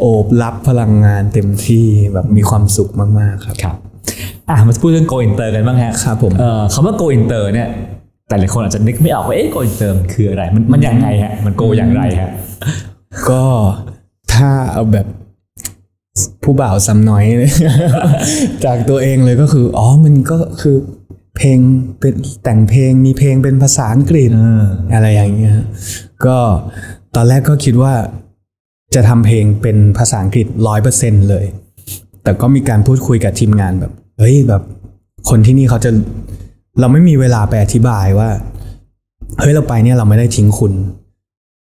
[0.00, 3.76] โอบรับพลังงานเต็มที่แบบมีความสุขมากๆครับครับ
[4.50, 7.68] อะมาพูดเรื่อง go inter กันบ้างฮะครับผมเอ่อคำว่า go inter เนี่ย
[8.28, 12.30] แต่หลายคนอาจจะนึกไม่ออกว่าเอ๊ะ go inter มันคืออะไร มันมันยังไงฮะมัน go อย่างไรฮะ
[13.30, 13.44] ก็
[14.32, 15.06] ถ้าเอาแบบ
[16.50, 17.52] ผู้บ่าวซ้ำน้อยเลย
[18.64, 20.76] จากตัวเองเลยก็คือ อ๋อมันก็คือ
[21.36, 21.58] เพลง
[22.00, 25.56] เป็นแต่งเพลงมีเพลงเป็นภาษาอังกฤษเอออะไรอย่างเงี้ย
[26.26, 26.38] ก็
[27.14, 27.94] ตอนแรกก็คิดว่า
[28.94, 31.44] จะทำเพลงเป็นภาษาอังกฤษร้อยเปอร์เซ็นเลย
[32.22, 34.62] แต่ก็มีการพูดคุยกับทีมงานแบบ เฮ้ยแบบ
[35.30, 35.90] คนที่นี่เขาจะ
[36.80, 38.28] เราไม่มีเวลาไปอธิบายว่า
[39.40, 40.72] เฮ้ยเราไปเนี่ยเราไม่ได้ทิ้งคุณ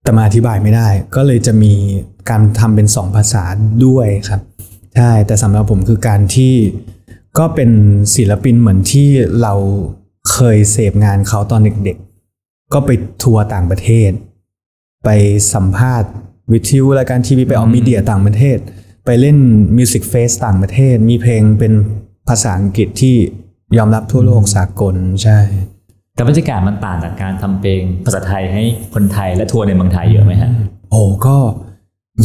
[0.04, 1.74] แต่มาอธิบายไม่ได้ ก็เลยจะมี
[2.30, 3.44] การทำเป็นสองภาษา
[3.86, 4.42] ด้วยครับ
[4.98, 6.54] ใช่ แต่สำหรับผมคือการที่
[7.38, 7.72] ก็เป็น
[8.16, 9.10] ศิลปินเหมือนที่
[9.42, 9.54] เรา
[10.32, 12.90] เคยเสพงานเขาตอนเด็กๆ ก็ไป
[13.24, 14.12] ทัวร์ต่างประเทศ
[15.06, 15.10] ไป
[15.54, 16.10] สัมภาษณ์
[16.54, 18.58] วิทยุรายการทีวีไปออก media ต่างประเทศ
[19.06, 19.38] ไปเล่น
[19.78, 21.74] music fest ต่างประเทศ มีเพลงเป็น
[22.28, 23.16] ภาษาอังกฤษที่
[23.78, 25.40] ยอมรับทั่วโลกสากลใช่
[26.16, 30.52] แต่บรรยากาศมันต่างจากการทำเพลงภาษาไทยให้คนไทยและทัวร์ในเมืองไทยเยอะไหมฮะ
[30.92, 31.38] โอ้ก็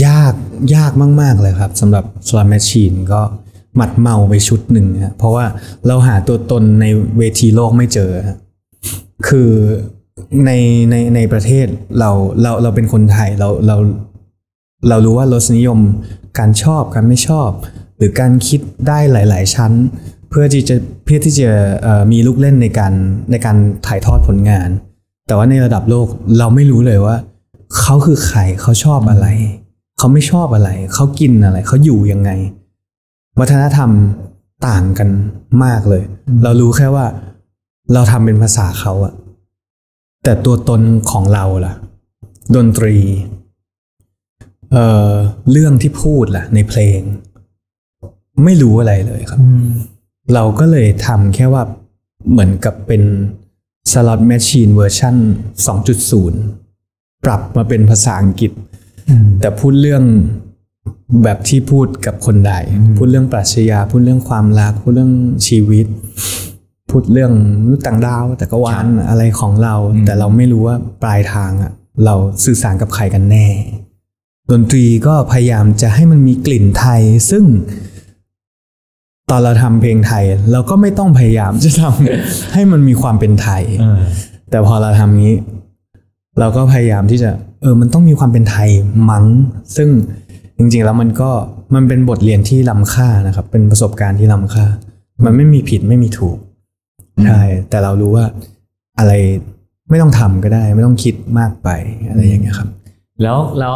[0.07, 0.35] ยาก
[0.77, 3.21] ยากมาก ๆ เลยครับสำหรับ Slot Machine ก็
[3.77, 5.45] หมัดเมาไปชุดหนึ่งฮะเพราะว่า
[5.87, 6.87] เราหาตัวตนใน
[7.19, 8.39] เวทีโลกไม่เจอฮะ
[9.29, 9.51] คือ
[10.47, 10.51] ใน
[10.91, 11.67] ในในประเทศ
[11.99, 12.11] เรา
[12.43, 13.77] เราเราเป็นคนไทยเราเรา
[14.89, 15.79] เรารู้ว่ารสนิยม
[16.39, 17.51] การชอบการไม่ชอบ
[17.97, 19.73] หรือการคิดได้หลาย ๆ ชั้น
[20.29, 21.49] เพื่อที่จะเพื่อที่จะ
[22.13, 22.93] มีลูกเล่นในการ
[23.31, 24.69] ในการถ่ายทอดผลงาน
[25.27, 26.07] แต่ว่าในระดับโลก
[26.39, 27.17] เราไม่รู้เลยว่า
[27.79, 29.27] เขาคือใครเขาชอบอะไร
[30.03, 32.31] เขาไม่ชอบอะไร เขากินอะไร เขาอยู่ยังไง
[33.41, 33.91] วัฒนธรรม
[34.69, 35.09] ต่างกัน
[35.65, 36.03] มากเลย
[36.43, 37.07] เรารู้แค่ว่า
[37.93, 39.13] เราทำเป็นภาษาเขาอะ
[40.25, 40.81] แต่ตัวตน
[41.11, 41.73] ของเราล่ะ
[42.55, 42.97] ดนตรี
[44.73, 45.13] เอ่อ
[45.51, 47.01] เรื่องที่พูดล่ะ ในเพลง
[48.45, 49.41] ไม่รู้อะไรเลยครับ
[50.35, 51.63] เราก็เลยทำแค่ว่า
[52.31, 53.03] เหมือนกับเป็น
[53.93, 55.17] slot machine เวอร์ชัน
[56.41, 58.53] 2.0 ปรับมาเป็นภาษาอังกฤษ
[59.41, 60.03] แต่พูดเรื่อง
[61.23, 62.53] แบบที่พูดกับคนใด
[62.97, 65.13] พูดเรื่องปรัชญาพูดเรื่องความรัก พูดเรื่อง
[65.47, 65.87] ชีวิต
[66.91, 67.33] พูดเรื่อง
[67.63, 69.75] มนุษย์ต่างดาวแต่ก็วานอะไรของเรา
[70.07, 71.73] แต่เราไม่รู้ว่าปลายทางอะ
[72.05, 73.47] เราสื่อสารกับใครกันแน่
[74.51, 77.45] ดนตรีก็พยายามจะให้มันมีกลิ่นไทย ซึ่ง
[79.31, 84.01] ตอนเราทำเพลงไทย เราก็ไม่ต้องพยายามจะทำให้มันมีความเป็นไทยเออ
[84.51, 85.37] แต่พอเราทำงี้
[86.39, 87.31] เราก็พยายามที่จะ
[87.63, 88.71] เออมันต้องมีความเป็นไทย
[89.11, 89.25] มั้ง
[89.77, 89.89] ซึ่ง
[90.59, 91.31] จริงๆแล้วมันก็
[91.75, 94.67] มันเป็นบทเรียนที่ล้ำค่านะครับ เป็นประสบการณ์ที่ล้ำค่า
[95.25, 96.39] มันไม่มีผิดไม่มีถูก
[97.25, 98.27] ใช่แต่เรารู้ว่า
[98.99, 99.13] อะไร
[99.91, 101.69] ไม่ต้องทำก็ได้ ไม่ต้องคิดมากไป
[102.09, 102.69] อะไรอย่างเงี้ยครับ
[103.23, 103.75] แล้วแล้ว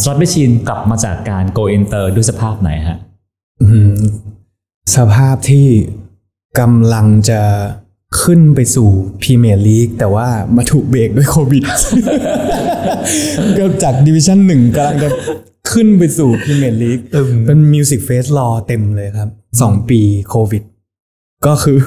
[0.00, 2.98] Slot Machine กลับมาจากการ go inter ด้วยสภาพไหนฮะ
[3.60, 4.00] อืม
[4.96, 5.66] สภาพที่
[6.60, 7.40] กำลังจะ
[8.22, 8.88] ขึ้นไปสู่
[9.22, 11.62] พรีเมียร์ลีกแต่ว่ามาถูกเบรกด้วยโควิด
[13.58, 15.08] ก็จาก division หนึ่งกำลังจะ
[15.72, 16.98] ขึ้นไปสู่พรีเมียร์ลีก
[17.46, 19.28] เป็น music fest รอเต็มเลยครับ
[19.60, 20.62] สองปีโควิด
[21.46, 21.78] ก็คือ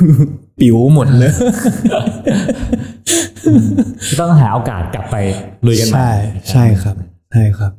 [0.60, 1.32] ปลิวหมดเลย
[4.20, 5.16] ต้องหาโอกาสกลับไป
[5.66, 6.12] ลุยกันใหม่ใช่
[6.52, 6.96] ใช่ครับ
[7.34, 7.72] ใช่ครับ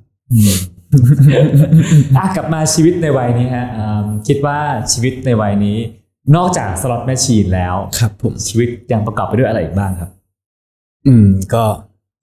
[2.16, 4.59] อะกลับมาชีวิตในวัยนี้ฮะอ่าคิดว่า
[4.92, 5.76] ชีวิตในวัยนี้
[6.37, 10.11] นอกจาก Slot Machine แล้วครับผมชีวิตยังประกอบไปด้วยอะไรอีกบ้างครับ
[11.07, 11.64] อืม ก็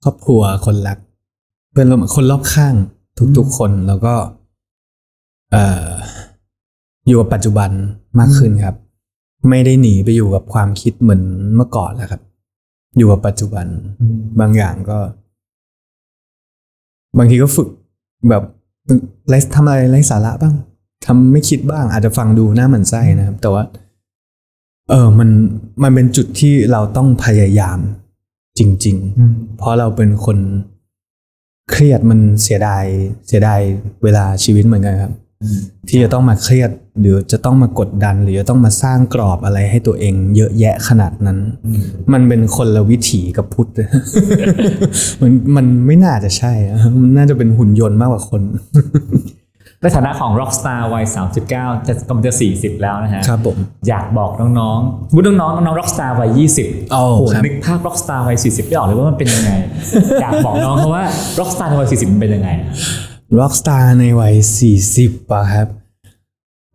[0.04, 0.98] ครอบครัวคนรัก
[1.72, 2.74] เพื่อนร่วมคนรอบข้าง
[3.38, 4.14] ทุกๆคนแล้วก็
[5.52, 5.90] เอ่อ
[7.06, 7.70] อยู่กับปัจจุบัน
[8.18, 8.76] มากขึ้นครับ
[9.48, 11.22] ไม่ได้หนีไปอยู่กับความคิดเหมือน
[11.56, 12.22] เมื่อก่อนแล้วครับ
[12.98, 13.66] อยู่กับปัจจุบัน
[14.40, 14.98] บางอย่างก็
[17.18, 17.68] บางทีก็ฝึก
[18.30, 18.42] แบบ
[19.28, 20.54] ไร้ทำอะไรไร้สาระบ้าง
[21.06, 23.62] ทำไม่คิดบ้างอาจจะฟังดูหน้าหมันไส้นะครับ แต่ว่า
[24.92, 25.28] เออมัน
[25.82, 27.78] มันเป็นจุดที่เราต้องพยายาม
[28.58, 30.38] จริง ๆ เพราะเราเป็นคน
[31.70, 32.84] เครียดมันเสียดาย
[33.26, 33.60] เสียดาย
[34.02, 35.12] เวลาชีวิตเหมือนกันครับ
[35.88, 36.70] ที่จะต้องมาเครียด
[37.00, 41.38] หรือจะต้องมากดดัน หรือจะต้องมาสร้างกรอบอะไรให้ตัวเองเยอะแยะขนาดนั้น
[42.12, 43.68] มันเป็นคนละวิถีกับพุทธ
[45.20, 48.42] มันมันไม่น่าจะใช่อะมันน่าจะเป็นหุ่นยนต์มากกว่าคน
[49.82, 51.04] ในฐานะของ Rockstar วัย
[51.46, 53.56] 39 จะกำลังจะ 40 แล้วนะฮะครับผม
[53.88, 59.50] อยากบอกน้องๆสมมุติน้องๆน้องๆ Rockstar วัย 20โอ้โหครับนึกภาพ Rockstar วัย 40 ไม่ออกเลยว่ามันเป็นยังไง
[60.22, 61.04] อยากบอกน้องเขาว่า
[61.38, 62.50] Rockstar ในวัย 40 มันเป็นยังไง
[63.38, 65.68] rockstar ในวัยสี่สิบอะครับ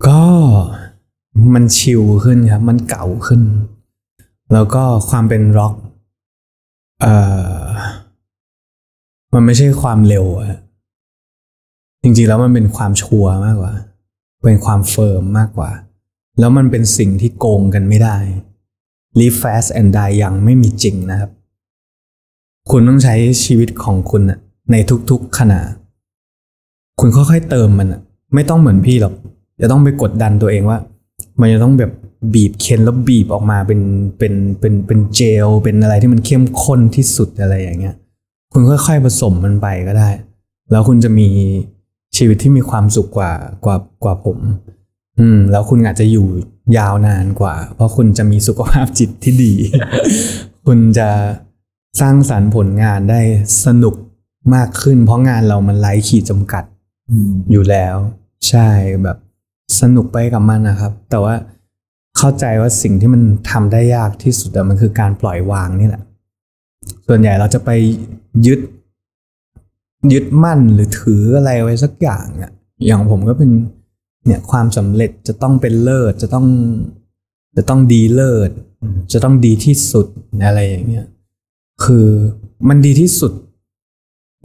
[0.08, 0.22] ก็
[1.54, 3.42] มัน chill ขึ้นครับ มันเก่าขึ้น
[4.54, 5.74] แล้วก็ความเป็นร็อก
[7.02, 7.16] เอ่
[7.62, 7.66] อ
[9.34, 10.48] มันไม่ใช่ความเร็วอะ
[12.04, 13.74] จริงๆแล้วมันเป็นความ sure มากกว่า
[14.46, 15.72] เป็นความ firm มากกว่า
[16.40, 18.18] แล้วมันเป็นสิ่งที่โกงกันไม่ได้
[19.20, 21.32] live fast and die ยังไม่มีจริงนะครับ
[22.72, 24.40] คุณต้องใช้ชีวิตของคุณน่ะ
[24.72, 24.76] ใน
[25.10, 25.60] ทุกๆขณะ
[27.00, 28.02] คุณค่อยๆเติมมันอะ
[28.34, 29.14] ไม่ต้องเหมือนพี่หรอก
[29.62, 30.78] จะต้องไปกดดันตัวเองว่า
[31.40, 31.92] มันจะต้องแบบ
[32.34, 33.82] บีบเค้นแล้วบีบออกมาเป็น
[34.18, 37.96] เป็นเป็นเป็นเจลเป็นอะไรที่มันเข้มข้นที่สุดอะไรอย่างเงี้ย
[38.54, 40.10] คุณค่อยๆผสมมันไปก็ได้
[40.72, 41.30] แล้วคุณจะมี
[42.18, 43.32] ชีวิตที่มีความสุขกว่า
[43.66, 44.38] กว่ากว่าผม
[45.20, 46.28] อืม แล้วคุณอาจจะอยู่
[46.78, 49.54] ยาวนานกว่า เพราะคุณจะมีสุขภาพจิตที่ดี
[50.68, 51.10] คุณจะ
[52.02, 53.22] สร้างสรรค์ผลงานได้
[53.66, 53.96] สนุก
[54.56, 56.64] มากขึ้น เพราะงานเรามันไร้ขีดจำกัด
[57.52, 57.96] อยู่แล้ว
[58.48, 58.68] ใช่
[59.04, 59.18] แบบ
[59.82, 61.34] สนุกไปกับมันนะครับ แต่ว่า
[62.18, 66.04] เข้าใจว่าสิ่งที่มันทำได้ยากที่สุดอะมันคือการปล่อยวางนี่แหละ
[67.08, 67.70] ส่วนใหญ่เราจะไป
[68.46, 68.60] ยึด
[70.14, 72.52] ยึดมั่นหรือถืออะไรไว้สักอย่างอะ
[72.86, 73.50] อย่างผมก็เป็น
[74.26, 76.46] เนี่ยความสำเร็จจะต้องเป็นเลิศจะต้อง
[77.58, 78.50] จะต้องดีเลิศ
[79.14, 80.08] จะต้องดีที่สุด
[80.48, 81.06] อะไรอย่างเงี้ย
[81.84, 82.06] คือ
[82.70, 83.32] มันดีที่สุด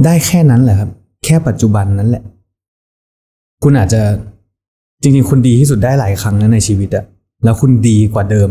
[0.05, 0.91] ได้แค่นั้นแหละครับ
[1.25, 2.23] แค่ปัจจุบันนั้นแหละ
[3.63, 4.03] คุณอาจจะ
[5.03, 7.05] จริงๆ คุณดีที่สุดได้หลายครั้งนะในชีวิตอะ
[7.45, 8.51] แล้วคุณดีกว่าเดิม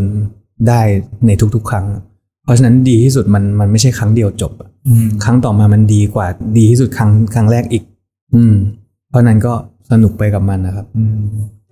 [0.67, 0.81] ได้
[1.27, 1.85] ในทุกๆ ครั้ง
[2.43, 4.69] เพราะฉะนั้นดีที่สุดมันมันไม่ใช่ครั้งเดียวจบอะ
[5.23, 6.27] ครั้งต่อมามันดีกว่า
[6.57, 7.83] ดีที่สุดครั้งครั้งแรกอีก
[8.35, 8.53] อืม
[9.09, 9.53] เพราะฉะนั้นก็
[9.91, 10.85] สนุกไปกับมันนะครับ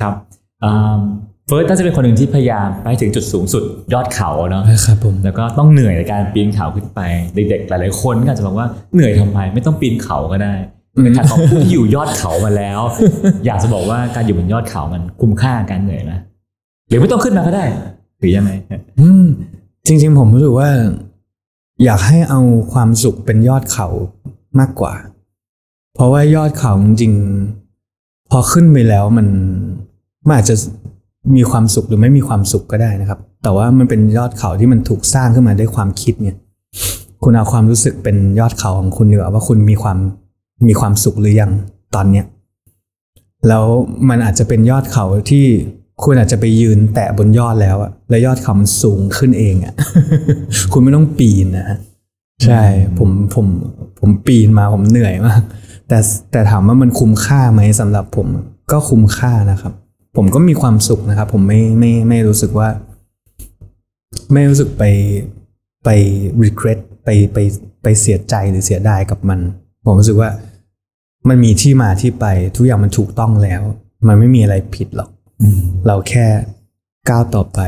[0.02, 0.14] ครับ
[1.48, 7.02] เฟิร์สน่าจะเป็นคนหนึ่งที่พยายามไปถึงจุดสูงสุดยอดเขาเนาะครับผมแล้วก็ต้องเหนื่อยในการปีนเขาขึ้นไป
[7.36, 10.54] เด็กๆหลายๆคนก็อาจจะบอกว่าเหนื่อยทำไมไม่ต้องปีนเขาก็ได้
[11.04, 12.80] เป็นทางของผู้ที่อยู่ยอดเขามาแล้ว
[13.46, 16.14] อยากจะบอกว่าการอยู่บนยอดเขามันคุ้มค่ากับการเหนื่อยไหม
[16.88, 17.64] หรือไม่ต้องขึ้นมาก็ได้
[18.20, 18.52] หรือยังไง
[19.00, 19.26] อืม
[19.88, 20.70] จริง ๆ ผมรู้สึกว่า
[21.84, 22.42] อยากให้เอา
[22.74, 23.88] ความสุขเป็นยอดเขา
[24.60, 24.94] มากกว่า
[25.94, 27.14] เพราะว่ายอดเขาจริง
[28.32, 29.28] พอขึ้นไปแล้วมัน
[30.28, 30.56] มันอาจจะ
[31.36, 36.38] มีความสุขหรือไม่มีความสุขก็ได้นะครับ แต่ว่ามันเป็นยอดเขาที่มันถูกสร้างขึ้นมาด้วยความคิดเนี่ย
[37.24, 39.98] คุณเอาความรู้สึกเป็นยอดเขาของคุณดีกว่าว่าคุณมีความ
[40.68, 41.52] มีความสุขหรือยัง
[41.96, 42.26] ตอนเนี้ย
[43.48, 43.66] แล้ว
[44.10, 45.46] มันอาจจะเป็นยอดเขาที่
[46.04, 49.74] คุณอาจจะไปยืนแตะบนยอดแล้วอะแล้วยอดเขามันสูงขึ้นเองอะ
[50.72, 51.78] คุณไม่ต้องปีนนะ
[52.46, 52.62] ใช่
[52.98, 53.48] ผมผม
[54.00, 55.42] ผมปีนมาผมเหนื่อยมาก
[55.88, 56.00] แต่
[56.32, 58.28] แต่ถามว่ามันคุ้มค่าไหมสำหรับผม
[58.72, 59.74] ก็คุ้มค่านะครับ
[60.18, 62.70] ผมก็มีความสุขนะครับ ผมไม่ไม่ไม่รู้สึกว่า
[64.34, 64.84] ไม่รู้สึกไป
[65.84, 65.90] ไป
[66.44, 67.38] regret ไปไป
[67.84, 69.40] ไปเสียใจหรือเสียดายกับมัน
[69.86, 70.30] ผมรู้สึกว่า
[71.30, 72.26] มันมีที่มาที่ไป
[72.56, 73.62] ทุกอย่างมันถูกต้องแล้ว
[74.08, 75.10] มันไม่มีอะไรผิดหรอก
[75.88, 76.26] เราแค่
[77.10, 77.60] ก้าวต่อไป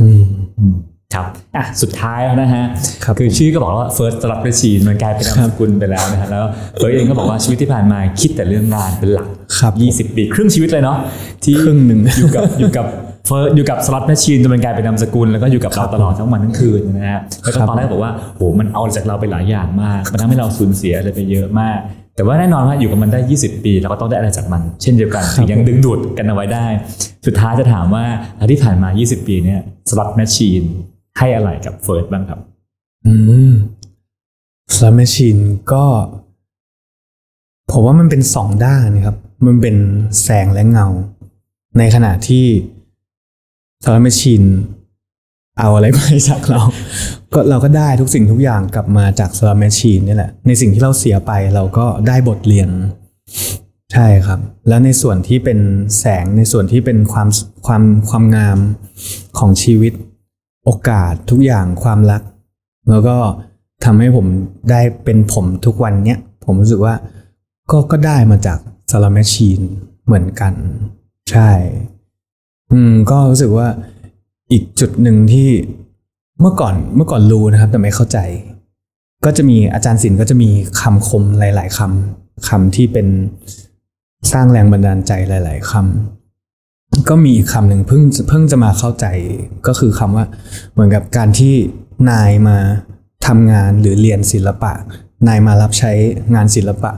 [0.00, 0.74] อืม
[1.14, 1.26] ครับ
[1.56, 2.64] อะสุดท้ายแล้วนะฮะ
[3.04, 6.44] ครับอชื่อก็บอกว่า first สำหรับเรชีนมันกลายเป็นนามสกุลไปแล้วนะฮะแล้ว
[6.76, 9.26] เฟิร์สเองก็บอกว่าชีวิตที่ผ่านมาคิดแต่เรื่องงานเป็นหลัก
[9.58, 9.72] ครับ
[10.10, 10.96] 20 ปีครึ่งชีวิตเลยเนาะ
[11.44, 12.86] ที่ครึ่งหนึ่งอยู่กับอยู่กับ
[13.26, 21.78] เฟิร์สอยู่กับ Slot Machine จนมันกลายเป็นนามสกุลแล้วก็อยู่กับเราตลอดทั้งวันทั้งคืนนะฮะแล้วก็ครับตอนแรกบอกว่าโหมันเอาจากเราไปหลายอย่างมากมันทำให้เราสูญเสียอะไรไปเยอะมาก
[22.20, 26.66] แต่ว่าแน่นอนว่าอยู่กับมันได้ 20 ปีเราก็ต้องได้อะไรจากมัน เช่นเดียวกันถึงยังดึงดูดกันเอาไว้ได้
[27.26, 28.04] สุดท้ายจะถามว่า
[28.50, 29.60] ที่ผ่านมา 20 ปีเนี่ย
[29.90, 30.62] Slot Machine
[31.18, 32.40] ให้อะไรกับเฟิร์สบ้างครับ
[33.06, 33.14] อื
[33.50, 33.52] ม
[34.74, 35.36] Slot Machine
[35.72, 35.84] ก็
[37.70, 39.16] ผมว่ามันเป็นสองด้านนะครับ
[39.46, 39.76] มันเป็น
[40.22, 40.88] แสงและเงา
[41.78, 42.44] ในขณะที่
[43.84, 44.42] Slot Machine
[45.58, 45.98] เอาอะไรไป
[46.28, 46.60] จากเรา
[47.34, 52.68] ก็เราก็ได้ทุกสิ่งทุกอย่างกลับมาจาก Slot Machine นี่แหละ ในสิ่งที่เราเสียไปเราก็ได้บทเรียน
[53.92, 55.58] ใช่ครับ แล้วในส่วนที่เป็น
[55.98, 57.28] แสงในส่วนที่เป็นความ
[57.66, 58.58] ความความงาม
[59.38, 59.92] ของชีวิต
[60.64, 62.22] โอกาสทุกอย่างความรัก
[62.90, 63.16] แล้วก็
[63.84, 64.26] ทำให้ผม
[64.70, 66.94] ได้เป็นผมทุกวันเนี้ยผมรู้สึกว่า
[67.70, 68.58] ก็ก็ได้มาจาก
[68.90, 69.60] ซาลาแมชชีน
[70.04, 70.54] เหมือนกัน
[71.30, 71.50] ใช่
[72.72, 73.68] อืม ก็รู้สึกว่า
[74.52, 75.48] อีกจุดหนึ่งที่
[76.40, 78.18] เมื่อก่อนเมื่อก่อนรู้นะครับ แต่ไม่เข้าใจ
[79.24, 83.06] ก็จะมีอาจารย์ศิลป์ก็จะมีคำคมหลาย ๆคำคำที่เป็น
[84.32, 89.06] สร้างแรงบันดาลใจหลาย ๆคำก็มีอีกคำหนึ่งเพิ่งเพิ่งจะมาเข้าใจ
[89.66, 90.24] ก็คือคำว่า
[90.72, 91.54] เหมือนกับการที่
[92.10, 92.56] นายมา
[93.26, 94.72] ทำงานหรือเรียนศิลปะ
[95.28, 95.92] นายมารับใช้
[96.34, 96.92] งานศิลปะ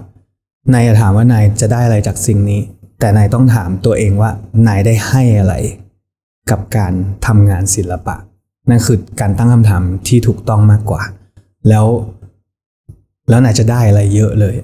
[0.73, 2.61] นายจะถามว่านายจะได้อะไรจากสิ่งนี้
[3.01, 4.31] แต่นายต้องถามตัวเองว่า
[4.67, 5.55] นายได้ให้อะไร
[6.51, 6.93] กับการ
[7.27, 8.17] ทำงานศิลปะ
[8.69, 11.03] นั่นคือการตั้งคำถามที่ถูกต้องมากกว่า
[11.69, 11.87] แล้ว
[13.29, 14.55] แล้วนายจะได้อะไรเยอะเลย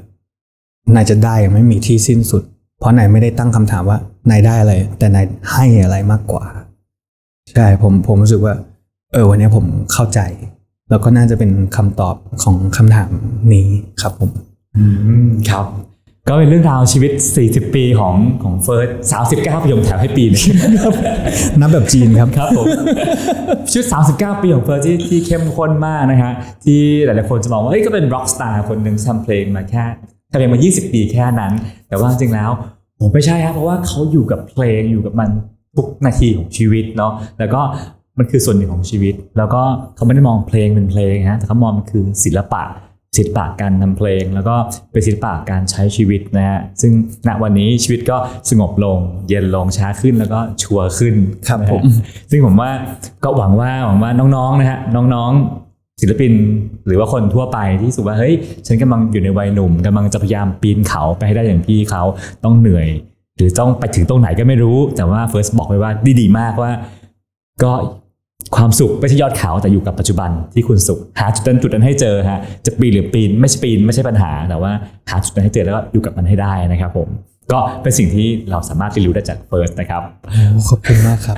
[0.94, 2.42] นายจะได้ไม่มีที่สิ้นสุด
[2.78, 3.98] เพราะนายไม่ได้ตั้งคำถามว่า
[4.30, 6.44] นายได้อะไร แต่นายให้อะไรมากกว่า
[7.50, 8.54] ใช่ผมผมรู้สึกว่า
[9.12, 10.20] เออ วันนี้ผมเข้าใจ
[10.90, 13.10] แล้วก็น่าจะเป็นคำตอบของคำถาม
[13.52, 13.68] นี้
[14.00, 14.30] ครับผม
[14.76, 14.82] อื
[15.26, 15.66] มครับ
[16.28, 17.12] ก็เป็นเรื่องราวชีวิต
[17.44, 18.88] 40 ปีของของเฟิร์ส
[19.28, 20.42] 39ปีผมแถมให้ปีหนึง
[21.60, 22.66] นับแบบจีนครับครับผม
[23.70, 26.32] ชีวิต39 ปีของเฟิร์สที่ที่เข้มข้นมากนะฮะ
[26.64, 29.84] ที่หลายๆคนจะมองว่าเฮ้ยก็เป็นร็อกสตาร์คนหนึ่งทำเพลงมาแค่
[30.30, 31.52] ทำเพลงมา 20 ปีแค่นั้น
[31.88, 32.50] แต่ว่าจริงๆแล้ว
[33.00, 35.30] ผมไม่ใช่ครับเพราะว่าเขาอยู่กับเพลงอยู่กับมัน
[35.76, 37.60] ทุกนาทีของชีวิตเนาะแล้วก็
[38.18, 39.62] มันคือส่วนหนึ่งของชีวิต แล้วก็
[39.96, 42.62] เขาไม่ได้มองเพลงเป็นเพลงฮะแต่เขามองมันคือศิลปะ
[43.16, 44.54] ศิลปะการทำเพลง แล้วก็
[44.92, 46.92] เป็นศิลปะการใช้ชีวิตนะฮะซึ่ง
[47.28, 48.16] ณวันนี้ชีวิตก็
[48.50, 48.98] สงบลง
[49.28, 51.14] เย็นลงช้าขึ้นแล้วก็ชัวร์ขึ้น
[51.48, 51.82] ครับนะฮะผม
[52.30, 52.70] ซึ่งผมว่า
[53.24, 56.32] ก็หวังว่าหวังว่าน้องๆนะฮะน้องๆ ศิลปิน
[56.86, 58.34] หรือว่าคนทั่วไปที่รู้สึกว่าเฮ้ย
[58.66, 62.02] ฉันกำลังอยู่ในวัยหนุ่มกำลังจะพยายามปีนเขาไปให้ได้อย่างพี่เขา
[62.44, 62.88] ต้องเหนื่อย
[63.36, 66.70] หรือต้องไปถึงตรงไหนก็ไม่รู้ แต่ว่าเฟิร์สบอกไว้ว่าดีๆมากว่า
[67.62, 67.72] ก็
[68.57, 74.72] ความสุขไม่ใช่ยอดเขาแต่อยู่กับปัจจุบันที่คุณสุข หาจุดนั้นจุดนั้นให้เจอฮะจะปีนหรือปีนไม่ใช่ปีนไม่ใช่ปัญหาแต่ว่า
[75.11, 77.09] หาจุดนั้นให้เจอแล้วก็อยู่กับมันให้ได้นะครับผม
[77.53, 80.03] ก็เป็นสิ่งที่เราสามารถเรียนรู้ได้จากเฟิร์สนะครับ
[80.68, 81.36] ขอบคุณมากครับ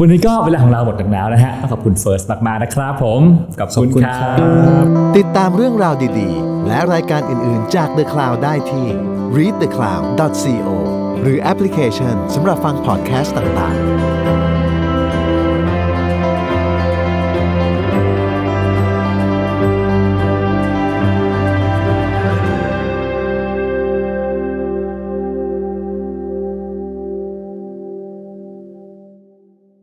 [0.00, 3.20] วันนี้ก็เวลาของเราหมดลงแล้วนะฮะต้องขอบคุณเฟิร์สมากๆนะครับผม
[3.60, 4.86] ขอบคุณขอบคุณครับครับ
[5.16, 8.86] ติดตามเรื่องราวดีๆ และรายการอื่นๆจาก The Cloud ได้ที่
[9.36, 10.68] readthecloud.co
[11.22, 14.47] หรือแอปพลิเคชันสำหรับฟังพอดแคสต์ต่างๆ